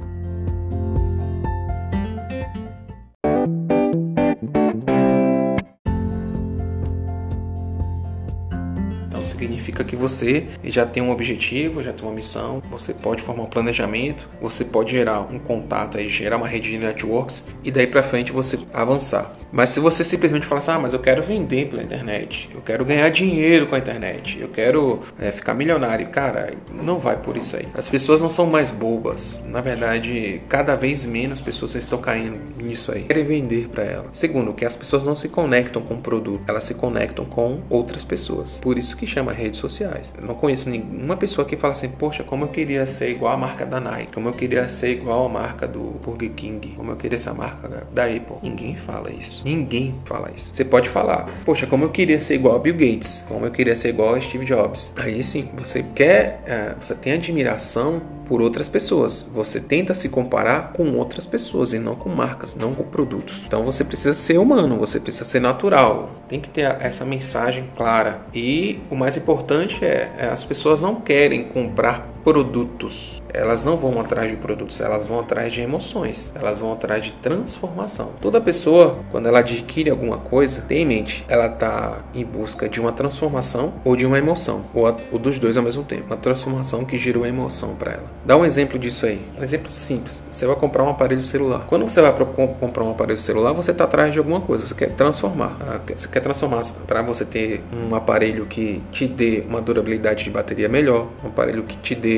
Significa 9.81 9.83
que 9.83 9.95
você 9.95 10.45
já 10.63 10.85
tem 10.85 11.01
um 11.03 11.11
objetivo, 11.11 11.83
já 11.83 11.91
tem 11.91 12.05
uma 12.05 12.13
missão, 12.13 12.61
você 12.69 12.93
pode 12.93 13.21
formar 13.21 13.43
um 13.43 13.47
planejamento, 13.47 14.29
você 14.41 14.63
pode 14.63 14.91
gerar 14.91 15.21
um 15.21 15.39
contato 15.39 15.97
aí, 15.97 16.09
gerar 16.09 16.37
uma 16.37 16.47
rede 16.47 16.71
de 16.71 16.77
networks 16.77 17.47
e 17.63 17.71
daí 17.71 17.87
para 17.87 18.03
frente 18.03 18.31
você 18.31 18.59
avançar. 18.73 19.31
Mas 19.51 19.71
se 19.71 19.79
você 19.79 20.03
simplesmente 20.03 20.45
falar 20.45 20.59
assim, 20.59 20.71
ah, 20.71 20.79
mas 20.79 20.93
eu 20.93 20.99
quero 20.99 21.21
vender 21.21 21.67
pela 21.67 21.83
internet, 21.83 22.49
eu 22.53 22.61
quero 22.61 22.85
ganhar 22.85 23.09
dinheiro 23.09 23.67
com 23.67 23.75
a 23.75 23.77
internet, 23.77 24.39
eu 24.39 24.47
quero 24.47 24.99
é, 25.19 25.29
ficar 25.29 25.53
milionário, 25.53 26.07
cara, 26.07 26.53
não 26.71 26.99
vai 26.99 27.17
por 27.17 27.35
isso 27.35 27.57
aí. 27.57 27.67
As 27.73 27.89
pessoas 27.89 28.21
não 28.21 28.29
são 28.29 28.45
mais 28.45 28.71
bobas. 28.71 29.43
Na 29.47 29.59
verdade, 29.59 30.41
cada 30.47 30.75
vez 30.75 31.03
menos 31.03 31.41
pessoas 31.41 31.75
estão 31.75 31.99
caindo 31.99 32.39
nisso 32.63 32.91
aí. 32.93 33.03
Querem 33.03 33.25
vender 33.25 33.67
para 33.67 33.83
elas. 33.83 34.07
Segundo, 34.13 34.53
que 34.53 34.63
as 34.63 34.75
pessoas 34.75 35.03
não 35.03 35.15
se 35.15 35.27
conectam 35.27 35.81
com 35.81 35.95
o 35.95 36.01
produto, 36.01 36.43
elas 36.47 36.63
se 36.63 36.75
conectam 36.75 37.25
com 37.25 37.59
outras 37.69 38.05
pessoas. 38.05 38.59
Por 38.61 38.77
isso 38.77 38.95
que 38.95 39.05
chama 39.05 39.33
redes 39.33 39.59
sociais. 39.71 40.13
Eu 40.17 40.25
não 40.25 40.35
conheço 40.35 40.69
nenhuma 40.69 41.17
pessoa 41.17 41.45
que 41.45 41.55
fala 41.55 41.71
assim, 41.71 41.89
poxa, 41.89 42.23
como 42.23 42.45
eu 42.45 42.49
queria 42.49 42.85
ser 42.85 43.09
igual 43.09 43.33
a 43.33 43.37
marca 43.37 43.65
da 43.65 43.79
Nike, 43.79 44.13
como 44.13 44.29
eu 44.29 44.33
queria 44.33 44.67
ser 44.67 44.91
igual 44.91 45.25
a 45.25 45.29
marca 45.29 45.67
do 45.67 45.81
Burger 46.03 46.31
King, 46.31 46.73
como 46.75 46.91
eu 46.91 46.95
queria 46.95 47.17
ser 47.17 47.29
a 47.29 47.33
marca 47.33 47.85
da 47.93 48.05
Apple. 48.05 48.37
Ninguém 48.41 48.75
fala 48.75 49.11
isso. 49.11 49.43
Ninguém 49.45 49.95
fala 50.05 50.29
isso. 50.35 50.53
Você 50.53 50.65
pode 50.65 50.89
falar, 50.89 51.29
poxa, 51.45 51.65
como 51.65 51.85
eu 51.85 51.89
queria 51.89 52.19
ser 52.19 52.35
igual 52.35 52.55
a 52.55 52.59
Bill 52.59 52.73
Gates, 52.73 53.25
como 53.27 53.45
eu 53.45 53.51
queria 53.51 53.75
ser 53.75 53.89
igual 53.89 54.15
a 54.15 54.21
Steve 54.21 54.45
Jobs. 54.45 54.93
Aí 54.97 55.23
sim, 55.23 55.49
você 55.57 55.83
quer, 55.95 56.43
uh, 56.47 56.83
você 56.83 56.95
tem 56.95 57.13
admiração 57.13 58.01
por 58.31 58.41
outras 58.41 58.69
pessoas. 58.69 59.27
Você 59.33 59.59
tenta 59.59 59.93
se 59.93 60.07
comparar 60.07 60.71
com 60.71 60.95
outras 60.95 61.25
pessoas 61.25 61.73
e 61.73 61.79
não 61.79 61.95
com 61.95 62.07
marcas, 62.07 62.55
não 62.55 62.73
com 62.73 62.83
produtos. 62.83 63.43
Então 63.45 63.65
você 63.65 63.83
precisa 63.83 64.13
ser 64.13 64.37
humano, 64.37 64.77
você 64.77 65.01
precisa 65.01 65.25
ser 65.25 65.41
natural. 65.41 66.09
Tem 66.29 66.39
que 66.39 66.49
ter 66.49 66.61
essa 66.79 67.03
mensagem 67.03 67.69
clara. 67.75 68.21
E 68.33 68.79
o 68.89 68.95
mais 68.95 69.17
importante 69.17 69.60
é, 69.83 70.11
é 70.17 70.25
as 70.25 70.43
pessoas 70.43 70.81
não 70.81 70.95
querem 70.95 71.43
comprar 71.43 72.07
produtos 72.23 73.21
elas 73.33 73.63
não 73.63 73.77
vão 73.77 73.99
atrás 73.99 74.29
de 74.29 74.37
produtos, 74.37 74.79
elas 74.79 75.07
vão 75.07 75.19
atrás 75.19 75.53
de 75.53 75.61
emoções, 75.61 76.31
elas 76.35 76.59
vão 76.59 76.73
atrás 76.73 77.03
de 77.03 77.11
transformação. 77.13 78.11
Toda 78.21 78.41
pessoa, 78.41 78.99
quando 79.11 79.27
ela 79.27 79.39
adquire 79.39 79.89
alguma 79.89 80.17
coisa, 80.17 80.61
tem 80.61 80.81
em 80.81 80.85
mente, 80.85 81.25
ela 81.27 81.45
está 81.45 81.99
em 82.13 82.25
busca 82.25 82.67
de 82.67 82.79
uma 82.79 82.91
transformação 82.91 83.73
ou 83.83 83.95
de 83.95 84.05
uma 84.05 84.17
emoção, 84.17 84.65
ou, 84.73 84.87
a, 84.87 84.95
ou 85.11 85.19
dos 85.19 85.39
dois 85.39 85.57
ao 85.57 85.63
mesmo 85.63 85.83
tempo. 85.83 86.07
Uma 86.07 86.17
transformação 86.17 86.83
que 86.85 86.97
gerou 86.97 87.25
emoção 87.25 87.75
para 87.75 87.93
ela. 87.93 88.11
Dá 88.25 88.35
um 88.35 88.45
exemplo 88.45 88.77
disso 88.77 89.05
aí. 89.05 89.21
Um 89.37 89.43
exemplo 89.43 89.71
simples. 89.71 90.23
Você 90.31 90.45
vai 90.45 90.55
comprar 90.55 90.83
um 90.83 90.89
aparelho 90.89 91.21
celular. 91.21 91.65
Quando 91.67 91.83
você 91.83 92.01
vai 92.01 92.11
comprar 92.59 92.83
um 92.83 92.91
aparelho 92.91 93.21
celular, 93.21 93.53
você 93.53 93.71
está 93.71 93.83
atrás 93.83 94.11
de 94.11 94.19
alguma 94.19 94.41
coisa, 94.41 94.67
você 94.67 94.75
quer 94.75 94.91
transformar. 94.91 95.57
Ah, 95.61 95.79
você 95.95 96.07
quer 96.07 96.19
transformar 96.19 96.61
para 96.87 97.01
você 97.01 97.25
ter 97.25 97.63
um 97.73 97.93
aparelho 97.95 98.45
que 98.45 98.81
te 98.91 99.07
dê 99.07 99.43
uma 99.47 99.61
durabilidade 99.61 100.23
de 100.23 100.29
bateria 100.29 100.67
melhor, 100.67 101.07
um 101.23 101.27
aparelho 101.27 101.63
que 101.63 101.77
te 101.77 101.95
dê 101.95 102.10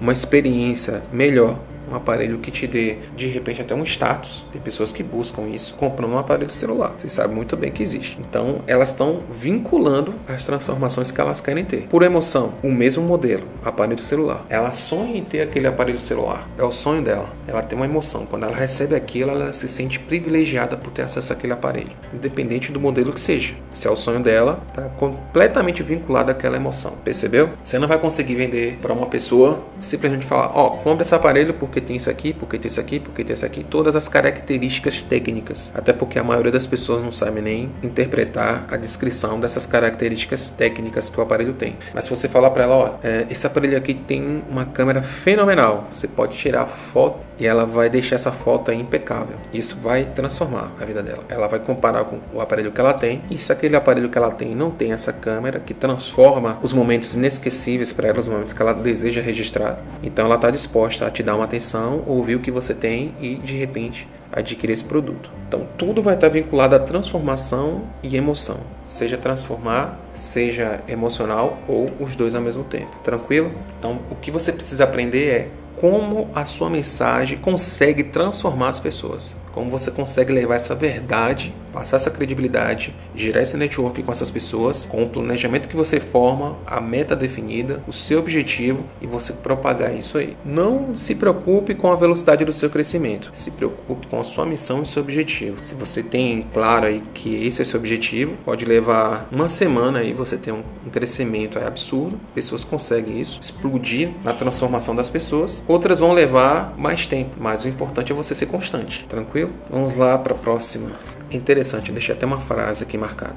uma 0.00 0.12
experiência 0.12 1.02
melhor 1.12 1.58
um 1.90 1.94
aparelho 1.94 2.38
que 2.38 2.50
te 2.50 2.66
dê 2.66 2.96
de 3.16 3.26
repente 3.26 3.60
até 3.60 3.74
um 3.74 3.84
status. 3.84 4.44
Tem 4.52 4.60
pessoas 4.60 4.92
que 4.92 5.02
buscam 5.02 5.42
isso 5.48 5.74
comprando 5.74 6.12
um 6.12 6.18
aparelho 6.18 6.50
celular. 6.50 6.94
Vocês 6.96 7.12
sabem 7.12 7.34
muito 7.34 7.56
bem 7.56 7.70
que 7.70 7.82
existe. 7.82 8.18
Então 8.20 8.60
elas 8.66 8.90
estão 8.90 9.20
vinculando 9.30 10.14
as 10.28 10.44
transformações 10.44 11.10
que 11.10 11.20
elas 11.20 11.40
querem 11.40 11.64
ter. 11.64 11.86
Por 11.88 12.02
emoção, 12.02 12.54
o 12.62 12.70
mesmo 12.70 13.02
modelo, 13.02 13.44
aparelho 13.64 14.02
celular. 14.02 14.44
Ela 14.48 14.72
sonha 14.72 15.18
em 15.18 15.24
ter 15.24 15.40
aquele 15.40 15.66
aparelho 15.66 15.98
celular. 15.98 16.48
É 16.58 16.62
o 16.62 16.72
sonho 16.72 17.02
dela. 17.02 17.28
Ela 17.46 17.62
tem 17.62 17.76
uma 17.76 17.86
emoção. 17.86 18.26
Quando 18.26 18.44
ela 18.44 18.56
recebe 18.56 18.94
aquilo, 18.94 19.30
ela 19.30 19.52
se 19.52 19.68
sente 19.68 19.98
privilegiada 19.98 20.76
por 20.76 20.90
ter 20.90 21.02
acesso 21.02 21.32
àquele 21.32 21.52
aparelho, 21.52 21.90
independente 22.12 22.72
do 22.72 22.80
modelo 22.80 23.12
que 23.12 23.20
seja. 23.20 23.54
Se 23.72 23.86
é 23.86 23.90
o 23.90 23.96
sonho 23.96 24.20
dela, 24.20 24.62
está 24.68 24.88
completamente 24.90 25.82
vinculado 25.82 26.30
àquela 26.30 26.56
emoção. 26.56 26.92
Percebeu? 27.04 27.50
Você 27.62 27.78
não 27.78 27.88
vai 27.88 27.98
conseguir 27.98 28.34
vender 28.34 28.78
para 28.80 28.92
uma 28.92 29.06
pessoa 29.06 29.62
simplesmente 29.80 30.26
falar: 30.26 30.52
"Ó, 30.54 30.66
oh, 30.66 30.70
compra 30.78 31.02
esse 31.02 31.14
aparelho 31.14 31.54
porque 31.54 31.77
porque 31.78 31.80
tem 31.80 31.96
isso 31.96 32.10
aqui, 32.10 32.32
porque 32.32 32.58
tem 32.58 32.68
isso 32.68 32.80
aqui, 32.80 33.00
porque 33.00 33.24
tem 33.24 33.34
isso 33.34 33.46
aqui, 33.46 33.62
todas 33.64 33.94
as 33.94 34.08
características 34.08 35.00
técnicas. 35.02 35.72
Até 35.74 35.92
porque 35.92 36.18
a 36.18 36.24
maioria 36.24 36.50
das 36.50 36.66
pessoas 36.66 37.02
não 37.02 37.12
sabe 37.12 37.40
nem 37.40 37.70
interpretar 37.82 38.66
a 38.70 38.76
descrição 38.76 39.38
dessas 39.38 39.66
características 39.66 40.50
técnicas 40.50 41.08
que 41.08 41.18
o 41.18 41.22
aparelho 41.22 41.52
tem. 41.52 41.76
Mas 41.94 42.04
se 42.04 42.10
você 42.10 42.28
falar 42.28 42.50
para 42.50 42.64
ela, 42.64 42.76
ó, 42.76 42.94
é, 43.02 43.26
esse 43.30 43.46
aparelho 43.46 43.76
aqui 43.76 43.94
tem 43.94 44.42
uma 44.50 44.64
câmera 44.64 45.02
fenomenal, 45.02 45.86
você 45.92 46.08
pode 46.08 46.36
tirar 46.36 46.66
foto 46.66 47.28
e 47.38 47.46
ela 47.46 47.64
vai 47.64 47.88
deixar 47.88 48.16
essa 48.16 48.32
foto 48.32 48.72
impecável. 48.72 49.36
Isso 49.52 49.78
vai 49.80 50.04
transformar 50.04 50.72
a 50.80 50.84
vida 50.84 51.02
dela. 51.02 51.22
Ela 51.28 51.46
vai 51.46 51.60
comparar 51.60 52.04
com 52.04 52.18
o 52.32 52.40
aparelho 52.40 52.72
que 52.72 52.80
ela 52.80 52.92
tem 52.92 53.22
e 53.30 53.38
se 53.38 53.52
aquele 53.52 53.76
aparelho 53.76 54.08
que 54.08 54.18
ela 54.18 54.32
tem 54.32 54.54
não 54.54 54.70
tem 54.70 54.92
essa 54.92 55.12
câmera 55.12 55.60
que 55.60 55.72
transforma 55.72 56.58
os 56.62 56.72
momentos 56.72 57.14
inesquecíveis 57.14 57.92
para 57.92 58.08
ela, 58.08 58.18
os 58.18 58.28
momentos 58.28 58.52
que 58.52 58.60
ela 58.60 58.72
deseja 58.72 59.20
registrar, 59.20 59.78
então 60.02 60.24
ela 60.24 60.34
está 60.34 60.50
disposta 60.50 61.06
a 61.06 61.10
te 61.10 61.22
dar 61.22 61.36
uma 61.36 61.44
atenção, 61.44 61.67
ouvir 62.06 62.36
o 62.36 62.40
que 62.40 62.50
você 62.50 62.74
tem 62.74 63.14
e 63.20 63.36
de 63.36 63.56
repente 63.56 64.08
adquirir 64.32 64.72
esse 64.72 64.84
produto. 64.84 65.30
Então 65.46 65.66
tudo 65.76 66.02
vai 66.02 66.14
estar 66.14 66.28
vinculado 66.28 66.74
à 66.74 66.78
transformação 66.78 67.82
e 68.02 68.16
emoção, 68.16 68.58
seja 68.84 69.16
transformar, 69.16 69.98
seja 70.12 70.80
emocional 70.88 71.58
ou 71.66 71.90
os 71.98 72.14
dois 72.16 72.34
ao 72.34 72.42
mesmo 72.42 72.64
tempo. 72.64 72.96
Tranquilo? 73.02 73.50
Então 73.78 74.00
o 74.10 74.14
que 74.14 74.30
você 74.30 74.52
precisa 74.52 74.84
aprender 74.84 75.28
é 75.28 75.50
como 75.80 76.28
a 76.34 76.44
sua 76.44 76.68
mensagem 76.68 77.38
consegue 77.38 78.02
transformar 78.02 78.70
as 78.70 78.80
pessoas. 78.80 79.36
Como 79.52 79.70
você 79.70 79.90
consegue 79.90 80.32
levar 80.32 80.56
essa 80.56 80.74
verdade, 80.74 81.54
passar 81.78 81.94
essa 81.94 82.10
credibilidade, 82.10 82.92
gerar 83.14 83.40
esse 83.40 83.56
network 83.56 84.02
com 84.02 84.10
essas 84.10 84.32
pessoas, 84.32 84.84
com 84.86 85.04
o 85.04 85.08
planejamento 85.08 85.68
que 85.68 85.76
você 85.76 86.00
forma, 86.00 86.58
a 86.66 86.80
meta 86.80 87.14
definida, 87.14 87.80
o 87.86 87.92
seu 87.92 88.18
objetivo 88.18 88.84
e 89.00 89.06
você 89.06 89.32
propagar 89.34 89.94
isso 89.94 90.18
aí. 90.18 90.36
Não 90.44 90.98
se 90.98 91.14
preocupe 91.14 91.76
com 91.76 91.92
a 91.92 91.94
velocidade 91.94 92.44
do 92.44 92.52
seu 92.52 92.68
crescimento, 92.68 93.30
se 93.32 93.52
preocupe 93.52 94.08
com 94.08 94.18
a 94.18 94.24
sua 94.24 94.44
missão 94.44 94.82
e 94.82 94.86
seu 94.86 95.04
objetivo. 95.04 95.62
Se 95.62 95.76
você 95.76 96.02
tem 96.02 96.44
claro 96.52 96.86
aí 96.86 97.00
que 97.14 97.46
esse 97.46 97.62
é 97.62 97.64
seu 97.64 97.78
objetivo, 97.78 98.36
pode 98.44 98.64
levar 98.64 99.28
uma 99.30 99.48
semana 99.48 100.00
aí 100.00 100.12
você 100.12 100.36
ter 100.36 100.50
um 100.50 100.64
crescimento 100.90 101.60
absurdo. 101.60 102.20
Pessoas 102.34 102.64
conseguem 102.64 103.20
isso, 103.20 103.38
explodir 103.40 104.10
na 104.24 104.32
transformação 104.32 104.96
das 104.96 105.08
pessoas. 105.08 105.62
Outras 105.68 106.00
vão 106.00 106.12
levar 106.12 106.74
mais 106.76 107.06
tempo, 107.06 107.36
mas 107.38 107.64
o 107.64 107.68
importante 107.68 108.10
é 108.10 108.14
você 108.16 108.34
ser 108.34 108.46
constante, 108.46 109.06
tranquilo? 109.06 109.52
Vamos 109.70 109.94
lá 109.94 110.18
para 110.18 110.34
a 110.34 110.38
próxima. 110.38 111.17
É 111.30 111.36
interessante, 111.36 111.92
deixei 111.92 112.14
até 112.14 112.24
uma 112.24 112.40
frase 112.40 112.84
aqui 112.84 112.96
marcada. 112.96 113.36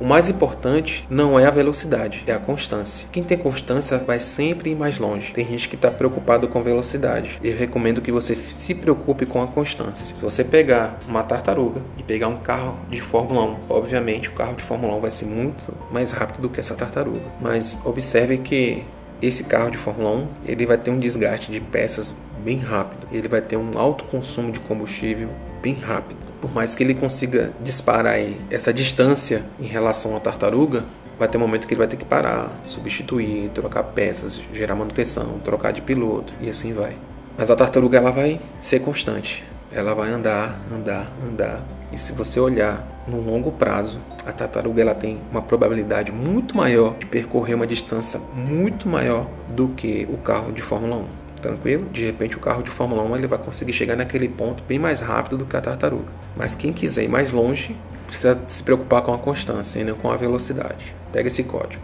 O 0.00 0.04
mais 0.04 0.28
importante 0.28 1.04
não 1.10 1.38
é 1.38 1.44
a 1.44 1.50
velocidade, 1.50 2.24
é 2.26 2.32
a 2.32 2.38
constância. 2.38 3.06
Quem 3.12 3.22
tem 3.22 3.36
constância 3.36 3.98
vai 3.98 4.18
sempre 4.18 4.70
ir 4.70 4.74
mais 4.74 4.98
longe. 4.98 5.32
Tem 5.32 5.46
gente 5.46 5.68
que 5.68 5.74
está 5.74 5.90
preocupado 5.90 6.48
com 6.48 6.62
velocidade. 6.62 7.38
Eu 7.44 7.56
recomendo 7.56 8.00
que 8.00 8.10
você 8.10 8.34
se 8.34 8.74
preocupe 8.74 9.26
com 9.26 9.42
a 9.42 9.46
constância. 9.46 10.16
Se 10.16 10.22
você 10.22 10.42
pegar 10.42 10.98
uma 11.06 11.22
tartaruga 11.22 11.82
e 11.98 12.02
pegar 12.02 12.28
um 12.28 12.38
carro 12.38 12.78
de 12.88 13.00
Fórmula 13.00 13.42
1, 13.42 13.56
obviamente 13.68 14.30
o 14.30 14.32
carro 14.32 14.56
de 14.56 14.62
Fórmula 14.62 14.94
1 14.96 15.00
vai 15.00 15.10
ser 15.10 15.26
muito 15.26 15.72
mais 15.90 16.10
rápido 16.12 16.42
do 16.42 16.48
que 16.48 16.60
essa 16.60 16.74
tartaruga. 16.74 17.32
Mas 17.40 17.78
observe 17.84 18.38
que 18.38 18.82
esse 19.20 19.44
carro 19.44 19.70
de 19.70 19.76
Fórmula 19.76 20.10
1 20.10 20.28
ele 20.46 20.64
vai 20.64 20.78
ter 20.78 20.90
um 20.90 20.98
desgaste 20.98 21.52
de 21.52 21.60
peças 21.60 22.14
bem 22.42 22.58
rápido. 22.58 23.06
Ele 23.12 23.28
vai 23.28 23.42
ter 23.42 23.56
um 23.56 23.70
alto 23.76 24.04
consumo 24.04 24.50
de 24.50 24.60
combustível 24.60 25.28
bem 25.62 25.74
rápido. 25.74 26.19
Por 26.40 26.52
mais 26.52 26.74
que 26.74 26.82
ele 26.82 26.94
consiga 26.94 27.52
disparar 27.62 28.16
essa 28.50 28.72
distância 28.72 29.44
em 29.60 29.66
relação 29.66 30.16
à 30.16 30.20
tartaruga, 30.20 30.84
vai 31.18 31.28
ter 31.28 31.36
um 31.36 31.40
momento 31.40 31.66
que 31.66 31.74
ele 31.74 31.78
vai 31.78 31.86
ter 31.86 31.98
que 31.98 32.04
parar, 32.04 32.50
substituir, 32.64 33.50
trocar 33.50 33.82
peças, 33.82 34.40
gerar 34.54 34.74
manutenção, 34.74 35.38
trocar 35.40 35.70
de 35.70 35.82
piloto 35.82 36.32
e 36.40 36.48
assim 36.48 36.72
vai. 36.72 36.96
Mas 37.36 37.50
a 37.50 37.56
tartaruga 37.56 37.98
ela 37.98 38.10
vai 38.10 38.40
ser 38.62 38.80
constante. 38.80 39.44
Ela 39.70 39.94
vai 39.94 40.10
andar, 40.10 40.58
andar, 40.72 41.12
andar. 41.22 41.62
E 41.92 41.98
se 41.98 42.12
você 42.12 42.40
olhar 42.40 42.86
no 43.06 43.20
longo 43.20 43.52
prazo, 43.52 44.00
a 44.26 44.32
tartaruga 44.32 44.80
ela 44.80 44.94
tem 44.94 45.20
uma 45.30 45.42
probabilidade 45.42 46.10
muito 46.10 46.56
maior 46.56 46.96
de 46.96 47.06
percorrer 47.06 47.54
uma 47.54 47.66
distância 47.66 48.18
muito 48.34 48.88
maior 48.88 49.28
do 49.52 49.68
que 49.68 50.08
o 50.10 50.16
carro 50.16 50.52
de 50.52 50.62
Fórmula 50.62 50.96
1 50.96 51.19
tranquilo? 51.40 51.88
De 51.90 52.04
repente 52.04 52.36
o 52.36 52.40
carro 52.40 52.62
de 52.62 52.70
Fórmula 52.70 53.02
1 53.02 53.16
ele 53.16 53.26
vai 53.26 53.38
conseguir 53.38 53.72
chegar 53.72 53.96
naquele 53.96 54.28
ponto 54.28 54.62
bem 54.64 54.78
mais 54.78 55.00
rápido 55.00 55.38
do 55.38 55.44
que 55.44 55.56
a 55.56 55.60
tartaruga. 55.60 56.12
Mas 56.36 56.54
quem 56.54 56.72
quiser 56.72 57.04
ir 57.04 57.08
mais 57.08 57.32
longe, 57.32 57.76
precisa 58.06 58.40
se 58.46 58.62
preocupar 58.62 59.02
com 59.02 59.12
a 59.12 59.18
constância 59.18 59.80
e 59.80 59.84
não 59.84 59.94
com 59.94 60.10
a 60.10 60.16
velocidade. 60.16 60.94
Pega 61.12 61.28
esse 61.28 61.44
código. 61.44 61.82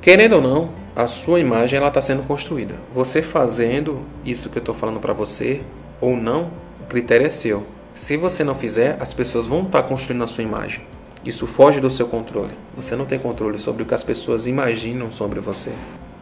Querendo 0.00 0.34
ou 0.34 0.40
não, 0.40 0.70
a 0.94 1.06
sua 1.06 1.40
imagem 1.40 1.78
ela 1.78 1.88
está 1.88 2.02
sendo 2.02 2.22
construída. 2.24 2.74
Você 2.92 3.22
fazendo 3.22 4.04
isso 4.24 4.50
que 4.50 4.58
eu 4.58 4.60
estou 4.60 4.74
falando 4.74 5.00
para 5.00 5.14
você 5.14 5.62
ou 6.00 6.16
não, 6.16 6.50
o 6.82 6.86
critério 6.86 7.26
é 7.26 7.30
seu. 7.30 7.66
Se 7.94 8.16
você 8.16 8.44
não 8.44 8.54
fizer, 8.54 8.96
as 9.00 9.14
pessoas 9.14 9.46
vão 9.46 9.62
estar 9.62 9.82
tá 9.82 9.88
construindo 9.88 10.22
a 10.22 10.26
sua 10.26 10.44
imagem. 10.44 10.84
Isso 11.24 11.46
foge 11.46 11.80
do 11.80 11.90
seu 11.90 12.06
controle. 12.06 12.52
Você 12.76 12.94
não 12.94 13.06
tem 13.06 13.18
controle 13.18 13.58
sobre 13.58 13.82
o 13.82 13.86
que 13.86 13.94
as 13.94 14.04
pessoas 14.04 14.46
imaginam 14.46 15.10
sobre 15.10 15.40
você, 15.40 15.72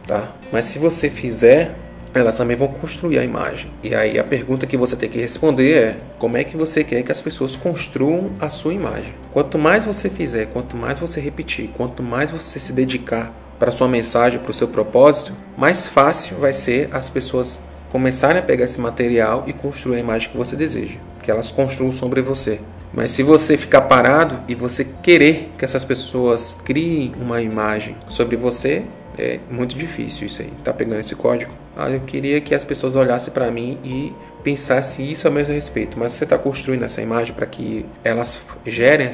tá? 0.07 0.31
Mas 0.51 0.65
se 0.65 0.79
você 0.79 1.09
fizer, 1.09 1.75
elas 2.13 2.37
também 2.37 2.55
vão 2.55 2.67
construir 2.67 3.19
a 3.19 3.23
imagem. 3.23 3.71
E 3.83 3.95
aí 3.95 4.19
a 4.19 4.23
pergunta 4.23 4.65
que 4.65 4.77
você 4.77 4.95
tem 4.95 5.09
que 5.09 5.19
responder 5.19 5.73
é: 5.73 5.97
como 6.17 6.37
é 6.37 6.43
que 6.43 6.55
você 6.55 6.83
quer 6.83 7.03
que 7.03 7.11
as 7.11 7.21
pessoas 7.21 7.55
construam 7.55 8.31
a 8.39 8.49
sua 8.49 8.73
imagem? 8.73 9.13
Quanto 9.31 9.57
mais 9.57 9.85
você 9.85 10.09
fizer, 10.09 10.47
quanto 10.47 10.77
mais 10.77 10.99
você 10.99 11.19
repetir, 11.19 11.69
quanto 11.75 12.03
mais 12.03 12.29
você 12.29 12.59
se 12.59 12.73
dedicar 12.73 13.33
para 13.59 13.71
sua 13.71 13.87
mensagem, 13.87 14.39
para 14.39 14.51
o 14.51 14.53
seu 14.53 14.67
propósito, 14.67 15.33
mais 15.57 15.87
fácil 15.87 16.37
vai 16.37 16.53
ser 16.53 16.89
as 16.91 17.09
pessoas 17.09 17.61
começarem 17.89 18.39
a 18.39 18.43
pegar 18.43 18.65
esse 18.65 18.81
material 18.81 19.43
e 19.45 19.53
construir 19.53 19.97
a 19.97 19.99
imagem 19.99 20.29
que 20.29 20.37
você 20.37 20.55
deseja, 20.55 20.97
que 21.21 21.29
elas 21.29 21.51
construam 21.51 21.91
sobre 21.91 22.21
você. 22.21 22.59
Mas 22.91 23.11
se 23.11 23.23
você 23.23 23.55
ficar 23.55 23.81
parado 23.81 24.43
e 24.47 24.55
você 24.55 24.83
querer 25.01 25.51
que 25.57 25.63
essas 25.63 25.85
pessoas 25.85 26.57
criem 26.65 27.13
uma 27.19 27.41
imagem 27.41 27.95
sobre 28.07 28.35
você, 28.35 28.83
é 29.17 29.39
muito 29.49 29.77
difícil 29.77 30.27
isso 30.27 30.41
aí. 30.41 30.51
Tá 30.63 30.73
pegando 30.73 30.99
esse 30.99 31.15
código? 31.15 31.62
Ah, 31.75 31.89
eu 31.89 32.01
queria 32.01 32.39
que 32.39 32.53
as 32.53 32.63
pessoas 32.63 32.95
olhassem 32.95 33.33
para 33.33 33.49
mim 33.51 33.79
e 33.83 34.13
pensassem 34.43 35.09
isso 35.09 35.27
a 35.27 35.31
meu 35.31 35.45
respeito. 35.45 35.97
Mas 35.97 36.13
você 36.13 36.23
está 36.23 36.37
construindo 36.37 36.83
essa 36.83 37.01
imagem 37.01 37.33
para 37.33 37.45
que 37.45 37.85
elas 38.03 38.45
gerem 38.65 39.09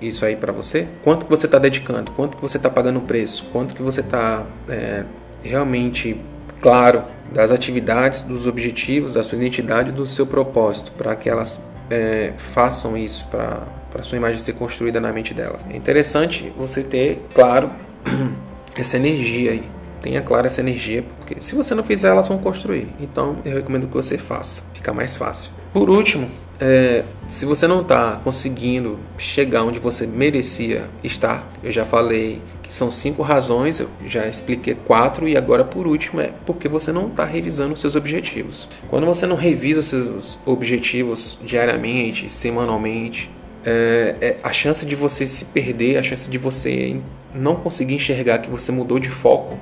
isso 0.00 0.24
aí 0.24 0.36
para 0.36 0.52
você? 0.52 0.86
Quanto 1.02 1.26
que 1.26 1.30
você 1.30 1.46
está 1.46 1.58
dedicando? 1.58 2.12
Quanto 2.12 2.36
que 2.36 2.42
você 2.42 2.56
está 2.56 2.70
pagando 2.70 2.98
o 2.98 3.02
preço? 3.02 3.48
Quanto 3.52 3.74
que 3.74 3.82
você 3.82 4.00
está 4.00 4.46
é, 4.68 5.04
realmente 5.42 6.20
claro 6.60 7.04
das 7.32 7.50
atividades, 7.50 8.22
dos 8.22 8.46
objetivos, 8.46 9.14
da 9.14 9.22
sua 9.24 9.36
identidade, 9.36 9.90
do 9.90 10.06
seu 10.06 10.26
propósito, 10.26 10.92
para 10.92 11.16
que 11.16 11.28
elas 11.28 11.64
é, 11.90 12.32
façam 12.36 12.96
isso, 12.96 13.26
para 13.28 14.02
sua 14.02 14.16
imagem 14.16 14.38
ser 14.38 14.54
construída 14.54 15.00
na 15.00 15.12
mente 15.12 15.34
delas. 15.34 15.66
É 15.68 15.76
interessante 15.76 16.52
você 16.56 16.82
ter 16.82 17.24
claro 17.34 17.70
essa 18.78 18.96
energia 18.96 19.52
aí. 19.52 19.73
Tenha 20.04 20.20
clara 20.20 20.48
essa 20.48 20.60
energia, 20.60 21.02
porque 21.02 21.40
se 21.40 21.54
você 21.54 21.74
não 21.74 21.82
fizer, 21.82 22.08
elas 22.08 22.28
vão 22.28 22.36
construir. 22.36 22.86
Então 23.00 23.38
eu 23.42 23.54
recomendo 23.54 23.86
que 23.86 23.94
você 23.94 24.18
faça, 24.18 24.64
fica 24.74 24.92
mais 24.92 25.14
fácil. 25.14 25.52
Por 25.72 25.88
último, 25.88 26.30
é, 26.60 27.02
se 27.26 27.46
você 27.46 27.66
não 27.66 27.80
está 27.80 28.20
conseguindo 28.22 29.00
chegar 29.16 29.64
onde 29.64 29.78
você 29.78 30.06
merecia 30.06 30.84
estar, 31.02 31.48
eu 31.62 31.72
já 31.72 31.86
falei 31.86 32.42
que 32.62 32.70
são 32.70 32.92
cinco 32.92 33.22
razões, 33.22 33.80
eu 33.80 33.88
já 34.06 34.26
expliquei 34.26 34.74
quatro, 34.74 35.26
e 35.26 35.38
agora 35.38 35.64
por 35.64 35.86
último 35.86 36.20
é 36.20 36.32
porque 36.44 36.68
você 36.68 36.92
não 36.92 37.06
está 37.08 37.24
revisando 37.24 37.72
os 37.72 37.80
seus 37.80 37.96
objetivos. 37.96 38.68
Quando 38.88 39.06
você 39.06 39.26
não 39.26 39.36
revisa 39.36 39.80
os 39.80 39.86
seus 39.86 40.38
objetivos 40.44 41.38
diariamente, 41.42 42.28
semanalmente, 42.28 43.30
é, 43.64 44.16
é, 44.20 44.36
a 44.42 44.52
chance 44.52 44.84
de 44.84 44.94
você 44.94 45.26
se 45.26 45.46
perder, 45.46 45.96
a 45.96 46.02
chance 46.02 46.28
de 46.28 46.36
você 46.36 47.00
não 47.34 47.56
conseguir 47.56 47.94
enxergar 47.94 48.40
que 48.40 48.50
você 48.50 48.70
mudou 48.70 48.98
de 48.98 49.08
foco 49.08 49.58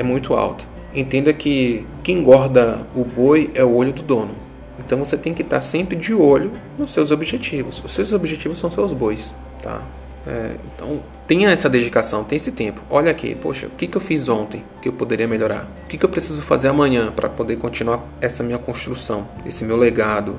é 0.00 0.02
muito 0.02 0.34
alta. 0.34 0.64
Entenda 0.94 1.32
que 1.32 1.86
quem 2.02 2.18
engorda 2.18 2.84
o 2.96 3.04
boi 3.04 3.50
é 3.54 3.62
o 3.62 3.72
olho 3.72 3.92
do 3.92 4.02
dono. 4.02 4.34
Então 4.78 4.98
você 4.98 5.16
tem 5.16 5.34
que 5.34 5.42
estar 5.42 5.60
sempre 5.60 5.94
de 5.94 6.14
olho 6.14 6.52
nos 6.78 6.90
seus 6.90 7.10
objetivos. 7.10 7.82
Os 7.84 7.92
seus 7.92 8.12
objetivos 8.12 8.58
são 8.58 8.70
seus 8.70 8.92
bois, 8.92 9.36
tá? 9.62 9.80
É, 10.26 10.56
então 10.74 11.00
tenha 11.26 11.50
essa 11.50 11.68
dedicação, 11.68 12.24
tenha 12.24 12.38
esse 12.38 12.52
tempo. 12.52 12.80
Olha 12.88 13.10
aqui, 13.10 13.34
poxa, 13.34 13.66
o 13.66 13.70
que, 13.70 13.86
que 13.86 13.96
eu 13.96 14.00
fiz 14.00 14.28
ontem 14.28 14.64
que 14.80 14.88
eu 14.88 14.92
poderia 14.92 15.28
melhorar? 15.28 15.70
O 15.84 15.88
que, 15.88 15.98
que 15.98 16.04
eu 16.04 16.08
preciso 16.08 16.42
fazer 16.42 16.68
amanhã 16.68 17.12
para 17.12 17.28
poder 17.28 17.56
continuar 17.56 18.02
essa 18.20 18.42
minha 18.42 18.58
construção, 18.58 19.28
esse 19.44 19.64
meu 19.64 19.76
legado, 19.76 20.36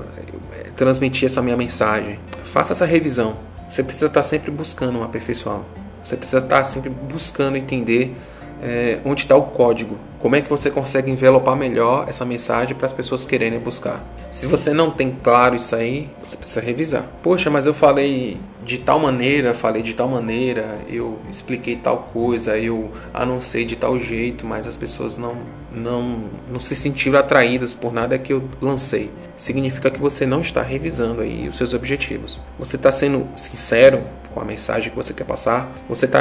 é, 0.58 0.70
transmitir 0.70 1.26
essa 1.26 1.40
minha 1.40 1.56
mensagem? 1.56 2.18
Faça 2.42 2.72
essa 2.72 2.84
revisão. 2.84 3.36
Você 3.68 3.82
precisa 3.82 4.06
estar 4.06 4.24
sempre 4.24 4.50
buscando 4.50 4.98
um 4.98 5.02
aperfeiçoar. 5.04 5.60
Você 6.02 6.16
precisa 6.16 6.42
estar 6.42 6.64
sempre 6.64 6.90
buscando 6.90 7.56
entender 7.56 8.14
é, 8.62 9.00
onde 9.04 9.22
está 9.22 9.36
o 9.36 9.42
código. 9.42 9.98
Como 10.20 10.36
é 10.36 10.40
que 10.40 10.48
você 10.48 10.70
consegue 10.70 11.10
envelopar 11.10 11.56
melhor 11.56 12.06
essa 12.08 12.24
mensagem 12.24 12.76
para 12.76 12.86
as 12.86 12.92
pessoas 12.92 13.24
quererem 13.24 13.58
buscar? 13.58 14.04
Se 14.30 14.46
você 14.46 14.72
não 14.72 14.90
tem 14.90 15.10
claro 15.22 15.56
isso 15.56 15.74
aí, 15.74 16.08
você 16.24 16.36
precisa 16.36 16.60
revisar. 16.60 17.04
Poxa, 17.22 17.50
mas 17.50 17.66
eu 17.66 17.74
falei 17.74 18.38
de 18.64 18.78
tal 18.78 19.00
maneira, 19.00 19.52
falei 19.52 19.82
de 19.82 19.94
tal 19.94 20.06
maneira, 20.08 20.78
eu 20.88 21.18
expliquei 21.28 21.74
tal 21.74 22.08
coisa, 22.12 22.56
eu 22.56 22.88
anunciei 23.12 23.64
de 23.64 23.74
tal 23.74 23.98
jeito, 23.98 24.46
mas 24.46 24.68
as 24.68 24.76
pessoas 24.76 25.18
não, 25.18 25.36
não, 25.74 26.30
não 26.48 26.60
se 26.60 26.76
sentiram 26.76 27.18
atraídas 27.18 27.74
por 27.74 27.92
nada 27.92 28.16
que 28.16 28.32
eu 28.32 28.44
lancei. 28.60 29.10
Significa 29.36 29.90
que 29.90 29.98
você 29.98 30.24
não 30.24 30.40
está 30.40 30.62
revisando 30.62 31.20
aí 31.20 31.48
os 31.48 31.56
seus 31.56 31.74
objetivos. 31.74 32.40
Você 32.60 32.76
está 32.76 32.92
sendo 32.92 33.26
sincero 33.34 34.04
com 34.32 34.40
a 34.40 34.44
mensagem 34.44 34.90
que 34.90 34.96
você 34.96 35.12
quer 35.12 35.24
passar, 35.24 35.70
você 35.88 36.06
está 36.06 36.20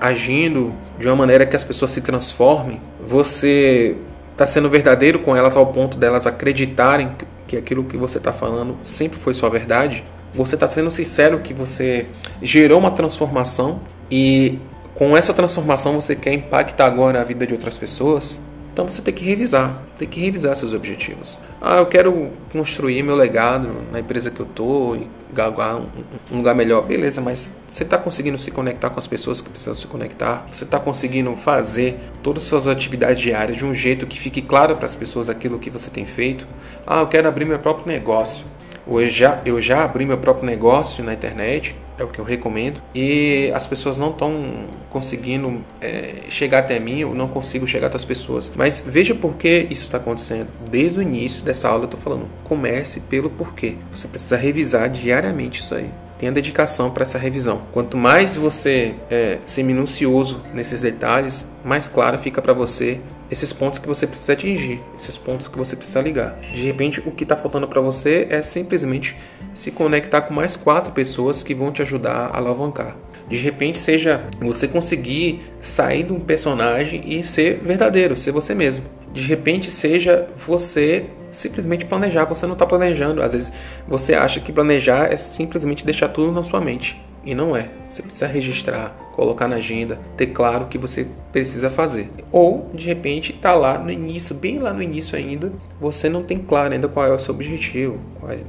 agindo 0.00 0.74
de 0.98 1.06
uma 1.06 1.16
maneira 1.16 1.44
que 1.46 1.56
as 1.56 1.64
pessoas 1.64 1.90
se 1.90 2.00
transformem, 2.00 2.80
você 3.06 3.96
está 4.32 4.46
sendo 4.46 4.68
verdadeiro 4.70 5.18
com 5.18 5.36
elas 5.36 5.56
ao 5.56 5.66
ponto 5.66 5.96
delas 5.96 6.26
acreditarem 6.26 7.14
que 7.46 7.56
aquilo 7.56 7.84
que 7.84 7.96
você 7.96 8.18
está 8.18 8.32
falando 8.32 8.76
sempre 8.82 9.18
foi 9.18 9.34
sua 9.34 9.50
verdade, 9.50 10.04
você 10.32 10.54
está 10.54 10.66
sendo 10.66 10.90
sincero 10.90 11.40
que 11.40 11.52
você 11.52 12.06
gerou 12.40 12.78
uma 12.78 12.90
transformação 12.90 13.80
e 14.10 14.58
com 14.94 15.16
essa 15.16 15.34
transformação 15.34 16.00
você 16.00 16.16
quer 16.16 16.32
impactar 16.32 16.86
agora 16.86 17.20
a 17.20 17.24
vida 17.24 17.46
de 17.46 17.52
outras 17.52 17.76
pessoas, 17.76 18.40
então 18.72 18.86
você 18.86 19.02
tem 19.02 19.12
que 19.12 19.24
revisar, 19.24 19.82
tem 19.98 20.08
que 20.08 20.20
revisar 20.20 20.56
seus 20.56 20.72
objetivos. 20.72 21.38
Ah, 21.60 21.76
eu 21.76 21.86
quero 21.86 22.30
construir 22.50 23.02
meu 23.02 23.14
legado 23.14 23.68
na 23.92 24.00
empresa 24.00 24.30
que 24.30 24.40
eu 24.40 24.46
tô 24.46 24.96
e 24.96 25.06
galgar 25.32 25.76
um, 25.76 26.36
lugar 26.36 26.54
melhor. 26.54 26.82
Beleza, 26.82 27.20
mas 27.20 27.56
você 27.66 27.82
está 27.82 27.98
conseguindo 27.98 28.38
se 28.38 28.50
conectar 28.50 28.90
com 28.90 28.98
as 28.98 29.06
pessoas 29.06 29.40
que 29.40 29.48
precisam 29.48 29.74
se 29.74 29.86
conectar? 29.86 30.46
Você 30.50 30.64
está 30.64 30.78
conseguindo 30.78 31.34
fazer 31.36 31.98
todas 32.22 32.42
as 32.42 32.48
suas 32.48 32.66
atividades 32.66 33.20
diárias 33.20 33.56
de 33.56 33.64
um 33.64 33.74
jeito 33.74 34.06
que 34.06 34.18
fique 34.18 34.42
claro 34.42 34.76
para 34.76 34.86
as 34.86 34.94
pessoas 34.94 35.28
aquilo 35.28 35.58
que 35.58 35.70
você 35.70 35.90
tem 35.90 36.04
feito? 36.04 36.46
Ah, 36.86 37.00
eu 37.00 37.06
quero 37.06 37.28
abrir 37.28 37.44
meu 37.44 37.58
próprio 37.58 37.86
negócio. 37.86 38.46
Eu 38.86 39.08
já, 39.08 39.40
eu 39.46 39.62
já 39.62 39.84
abri 39.84 40.04
meu 40.04 40.18
próprio 40.18 40.44
negócio 40.44 41.04
na 41.04 41.14
internet, 41.14 41.76
é 41.98 42.04
o 42.04 42.08
que 42.08 42.18
eu 42.18 42.24
recomendo. 42.24 42.80
E 42.94 43.50
as 43.54 43.66
pessoas 43.66 43.98
não 43.98 44.10
estão 44.10 44.66
conseguindo 44.90 45.62
é, 45.80 46.14
chegar 46.28 46.58
até 46.58 46.78
mim, 46.78 47.00
eu 47.00 47.14
não 47.14 47.28
consigo 47.28 47.66
chegar 47.66 47.88
até 47.88 47.96
as 47.96 48.04
pessoas. 48.04 48.52
Mas 48.56 48.82
veja 48.86 49.14
por 49.14 49.36
que 49.36 49.66
isso 49.70 49.84
está 49.84 49.98
acontecendo. 49.98 50.48
Desde 50.70 50.98
o 50.98 51.02
início 51.02 51.44
dessa 51.44 51.68
aula 51.68 51.82
eu 51.82 51.86
estou 51.86 52.00
falando, 52.00 52.28
comece 52.44 53.00
pelo 53.00 53.30
porquê. 53.30 53.76
Você 53.90 54.08
precisa 54.08 54.36
revisar 54.36 54.88
diariamente 54.88 55.60
isso 55.60 55.74
aí. 55.74 55.90
Tenha 56.22 56.30
dedicação 56.30 56.88
para 56.88 57.02
essa 57.02 57.18
revisão. 57.18 57.62
Quanto 57.72 57.96
mais 57.96 58.36
você 58.36 58.94
é, 59.10 59.38
ser 59.44 59.64
minucioso 59.64 60.40
nesses 60.54 60.80
detalhes, 60.80 61.50
mais 61.64 61.88
claro 61.88 62.16
fica 62.16 62.40
para 62.40 62.52
você 62.52 63.00
esses 63.28 63.52
pontos 63.52 63.80
que 63.80 63.88
você 63.88 64.06
precisa 64.06 64.34
atingir, 64.34 64.80
esses 64.96 65.18
pontos 65.18 65.48
que 65.48 65.58
você 65.58 65.74
precisa 65.74 66.00
ligar. 66.00 66.38
De 66.54 66.64
repente, 66.64 67.02
o 67.04 67.10
que 67.10 67.24
está 67.24 67.36
faltando 67.36 67.66
para 67.66 67.80
você 67.80 68.28
é 68.30 68.40
simplesmente 68.40 69.16
se 69.52 69.72
conectar 69.72 70.20
com 70.20 70.32
mais 70.32 70.54
quatro 70.54 70.92
pessoas 70.92 71.42
que 71.42 71.56
vão 71.56 71.72
te 71.72 71.82
ajudar 71.82 72.30
a 72.32 72.36
alavancar. 72.36 72.96
De 73.28 73.38
repente, 73.38 73.76
seja 73.76 74.24
você 74.40 74.68
conseguir 74.68 75.40
sair 75.58 76.04
de 76.04 76.12
um 76.12 76.20
personagem 76.20 77.02
e 77.04 77.24
ser 77.24 77.58
verdadeiro, 77.58 78.16
ser 78.16 78.30
você 78.30 78.54
mesmo. 78.54 78.84
De 79.12 79.26
repente, 79.26 79.72
seja 79.72 80.28
você 80.36 81.04
simplesmente 81.32 81.86
planejar. 81.86 82.24
Você 82.26 82.46
não 82.46 82.52
está 82.52 82.66
planejando. 82.66 83.22
Às 83.22 83.32
vezes 83.32 83.52
você 83.88 84.14
acha 84.14 84.38
que 84.40 84.52
planejar 84.52 85.12
é 85.12 85.16
simplesmente 85.16 85.84
deixar 85.84 86.08
tudo 86.08 86.30
na 86.30 86.44
sua 86.44 86.60
mente. 86.60 87.02
E 87.24 87.34
não 87.34 87.56
é. 87.56 87.70
Você 87.88 88.02
precisa 88.02 88.26
registrar, 88.26 88.90
colocar 89.12 89.46
na 89.46 89.56
agenda, 89.56 89.98
ter 90.16 90.28
claro 90.28 90.64
o 90.64 90.68
que 90.68 90.76
você 90.76 91.06
precisa 91.30 91.70
fazer. 91.70 92.10
Ou, 92.32 92.68
de 92.74 92.86
repente, 92.86 93.32
está 93.32 93.54
lá 93.54 93.78
no 93.78 93.90
início, 93.92 94.34
bem 94.34 94.58
lá 94.58 94.72
no 94.72 94.82
início 94.82 95.16
ainda, 95.16 95.52
você 95.80 96.08
não 96.08 96.24
tem 96.24 96.38
claro 96.38 96.74
ainda 96.74 96.88
qual 96.88 97.06
é 97.06 97.12
o 97.12 97.20
seu 97.20 97.32
objetivo, 97.32 98.00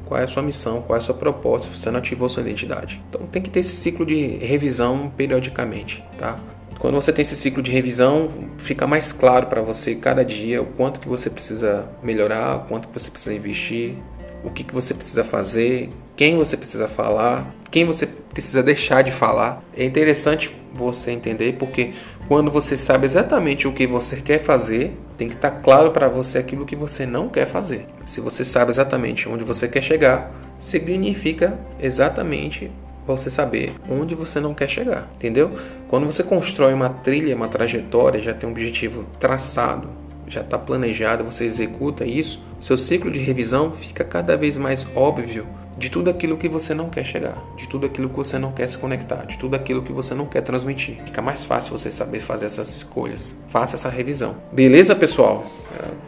qual 0.05 0.19
é, 0.19 0.21
é 0.21 0.23
a 0.23 0.27
sua 0.27 0.41
missão, 0.41 0.81
qual 0.81 0.95
é 0.95 0.99
a 0.99 1.01
sua 1.01 1.13
proposta, 1.13 1.75
você 1.75 1.91
não 1.91 1.99
ativou 1.99 2.27
sua 2.27 2.41
identidade. 2.41 2.99
Então 3.09 3.21
tem 3.27 3.41
que 3.41 3.49
ter 3.49 3.59
esse 3.59 3.75
ciclo 3.75 4.05
de 4.05 4.37
revisão 4.37 5.11
periodicamente, 5.15 6.03
tá? 6.17 6.39
Quando 6.79 6.95
você 6.95 7.13
tem 7.13 7.21
esse 7.21 7.35
ciclo 7.35 7.61
de 7.61 7.71
revisão, 7.71 8.29
fica 8.57 8.85
mais 8.85 9.13
claro 9.13 9.47
para 9.47 9.61
você 9.61 9.95
cada 9.95 10.23
dia 10.23 10.61
o 10.61 10.65
quanto 10.65 10.99
que 10.99 11.07
você 11.07 11.29
precisa 11.29 11.89
melhorar, 12.01 12.57
o 12.57 12.59
quanto 12.67 12.87
que 12.87 12.99
você 12.99 13.09
precisa 13.09 13.33
investir, 13.33 13.95
o 14.43 14.49
que, 14.49 14.63
que 14.63 14.73
você 14.73 14.93
precisa 14.93 15.23
fazer, 15.23 15.89
quem 16.15 16.37
você 16.37 16.57
precisa 16.57 16.87
falar, 16.87 17.53
quem 17.71 17.85
você 17.85 18.05
precisa 18.05 18.61
deixar 18.61 19.01
de 19.01 19.11
falar. 19.11 19.63
É 19.75 19.83
interessante 19.83 20.55
você 20.73 21.11
entender 21.11 21.53
porque 21.53 21.91
quando 22.27 22.51
você 22.51 22.75
sabe 22.75 23.05
exatamente 23.05 23.67
o 23.67 23.73
que 23.73 23.87
você 23.87 24.17
quer 24.17 24.39
fazer, 24.39 24.97
tem 25.17 25.29
que 25.29 25.35
estar 25.35 25.51
tá 25.51 25.59
claro 25.59 25.91
para 25.91 26.09
você 26.09 26.37
aquilo 26.37 26.65
que 26.65 26.75
você 26.75 27.05
não 27.05 27.29
quer 27.29 27.47
fazer. 27.47 27.85
Se 28.05 28.19
você 28.19 28.43
sabe 28.43 28.71
exatamente 28.71 29.29
onde 29.29 29.43
você 29.43 29.67
quer 29.67 29.81
chegar, 29.81 30.31
significa 30.57 31.57
exatamente 31.79 32.71
você 33.05 33.29
saber 33.29 33.71
onde 33.89 34.15
você 34.15 34.39
não 34.39 34.53
quer 34.53 34.69
chegar, 34.69 35.09
entendeu? 35.15 35.51
Quando 35.87 36.05
você 36.05 36.23
constrói 36.23 36.73
uma 36.73 36.89
trilha, 36.89 37.35
uma 37.35 37.47
trajetória, 37.47 38.21
já 38.21 38.33
tem 38.33 38.47
um 38.47 38.51
objetivo 38.51 39.05
traçado, 39.19 39.89
já 40.27 40.41
está 40.41 40.57
planejado, 40.57 41.23
você 41.23 41.43
executa 41.43 42.05
isso, 42.05 42.43
seu 42.59 42.77
ciclo 42.77 43.11
de 43.11 43.19
revisão 43.19 43.71
fica 43.71 44.03
cada 44.03 44.37
vez 44.37 44.57
mais 44.57 44.87
óbvio 44.95 45.45
de 45.77 45.89
tudo 45.89 46.09
aquilo 46.09 46.37
que 46.37 46.47
você 46.47 46.73
não 46.73 46.89
quer 46.89 47.03
chegar, 47.03 47.37
de 47.57 47.67
tudo 47.67 47.85
aquilo 47.85 48.09
que 48.09 48.15
você 48.15 48.37
não 48.37 48.51
quer 48.51 48.69
se 48.69 48.77
conectar, 48.77 49.25
de 49.25 49.37
tudo 49.37 49.55
aquilo 49.55 49.81
que 49.81 49.91
você 49.91 50.13
não 50.13 50.25
quer 50.25 50.41
transmitir. 50.41 50.97
Fica 51.05 51.21
mais 51.21 51.43
fácil 51.43 51.71
você 51.71 51.91
saber 51.91 52.19
fazer 52.19 52.45
essas 52.45 52.75
escolhas. 52.75 53.41
Faça 53.49 53.75
essa 53.75 53.89
revisão. 53.89 54.35
Beleza, 54.51 54.95
pessoal? 54.95 55.45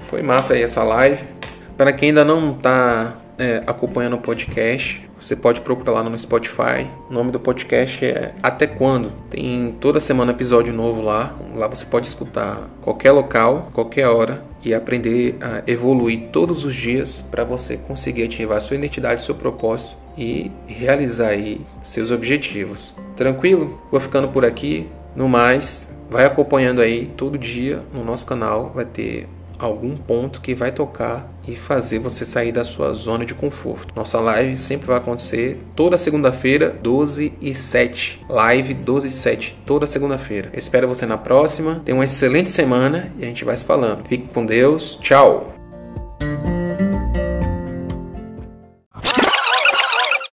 Foi 0.09 0.21
massa 0.21 0.53
aí 0.53 0.61
essa 0.61 0.83
live. 0.83 1.23
Para 1.75 1.91
quem 1.91 2.09
ainda 2.09 2.23
não 2.23 2.53
está 2.53 3.15
é, 3.37 3.63
acompanhando 3.67 4.13
o 4.13 4.19
podcast, 4.19 5.04
você 5.19 5.35
pode 5.35 5.61
procurar 5.61 5.93
lá 5.93 6.03
no 6.03 6.17
Spotify. 6.17 6.87
O 7.09 7.13
nome 7.13 7.31
do 7.31 7.39
podcast 7.39 8.05
é 8.05 8.33
Até 8.43 8.67
Quando. 8.67 9.11
Tem 9.29 9.75
toda 9.79 9.99
semana 9.99 10.31
episódio 10.31 10.73
novo 10.73 11.01
lá. 11.01 11.35
Lá 11.55 11.67
você 11.67 11.85
pode 11.85 12.07
escutar 12.07 12.69
qualquer 12.81 13.11
local, 13.11 13.69
qualquer 13.73 14.07
hora 14.07 14.43
e 14.63 14.73
aprender 14.73 15.37
a 15.41 15.63
evoluir 15.69 16.29
todos 16.31 16.65
os 16.65 16.73
dias 16.75 17.21
para 17.21 17.43
você 17.43 17.77
conseguir 17.77 18.23
ativar 18.23 18.61
sua 18.61 18.75
identidade, 18.75 19.21
seu 19.21 19.35
propósito 19.35 19.97
e 20.17 20.51
realizar 20.67 21.29
aí 21.29 21.61
seus 21.83 22.11
objetivos. 22.11 22.95
Tranquilo? 23.15 23.79
Vou 23.91 23.99
ficando 23.99 24.27
por 24.29 24.43
aqui. 24.43 24.87
No 25.15 25.29
mais, 25.29 25.95
vai 26.09 26.25
acompanhando 26.25 26.81
aí 26.81 27.05
todo 27.15 27.37
dia 27.37 27.81
no 27.93 28.03
nosso 28.03 28.25
canal, 28.25 28.71
vai 28.75 28.83
ter 28.83 29.29
algum 29.59 29.95
ponto 29.95 30.41
que 30.41 30.55
vai 30.55 30.71
tocar 30.71 31.31
e 31.47 31.55
fazer 31.55 31.99
você 31.99 32.25
sair 32.25 32.51
da 32.51 32.63
sua 32.63 32.93
zona 32.93 33.25
de 33.25 33.33
conforto. 33.33 33.93
Nossa 33.95 34.19
live 34.19 34.57
sempre 34.57 34.87
vai 34.87 34.97
acontecer 34.97 35.59
toda 35.75 35.97
segunda-feira, 35.97 36.69
12 36.69 37.33
e 37.41 37.53
7. 37.53 38.21
Live 38.29 38.73
12 38.73 39.07
e 39.07 39.11
7, 39.11 39.57
toda 39.65 39.87
segunda-feira. 39.87 40.49
Espero 40.53 40.87
você 40.87 41.05
na 41.05 41.17
próxima. 41.17 41.81
Tenha 41.85 41.97
uma 41.97 42.05
excelente 42.05 42.49
semana 42.49 43.11
e 43.17 43.23
a 43.23 43.27
gente 43.27 43.45
vai 43.45 43.55
se 43.55 43.63
falando. 43.63 44.07
Fique 44.07 44.33
com 44.33 44.45
Deus. 44.45 44.97
Tchau! 45.01 45.54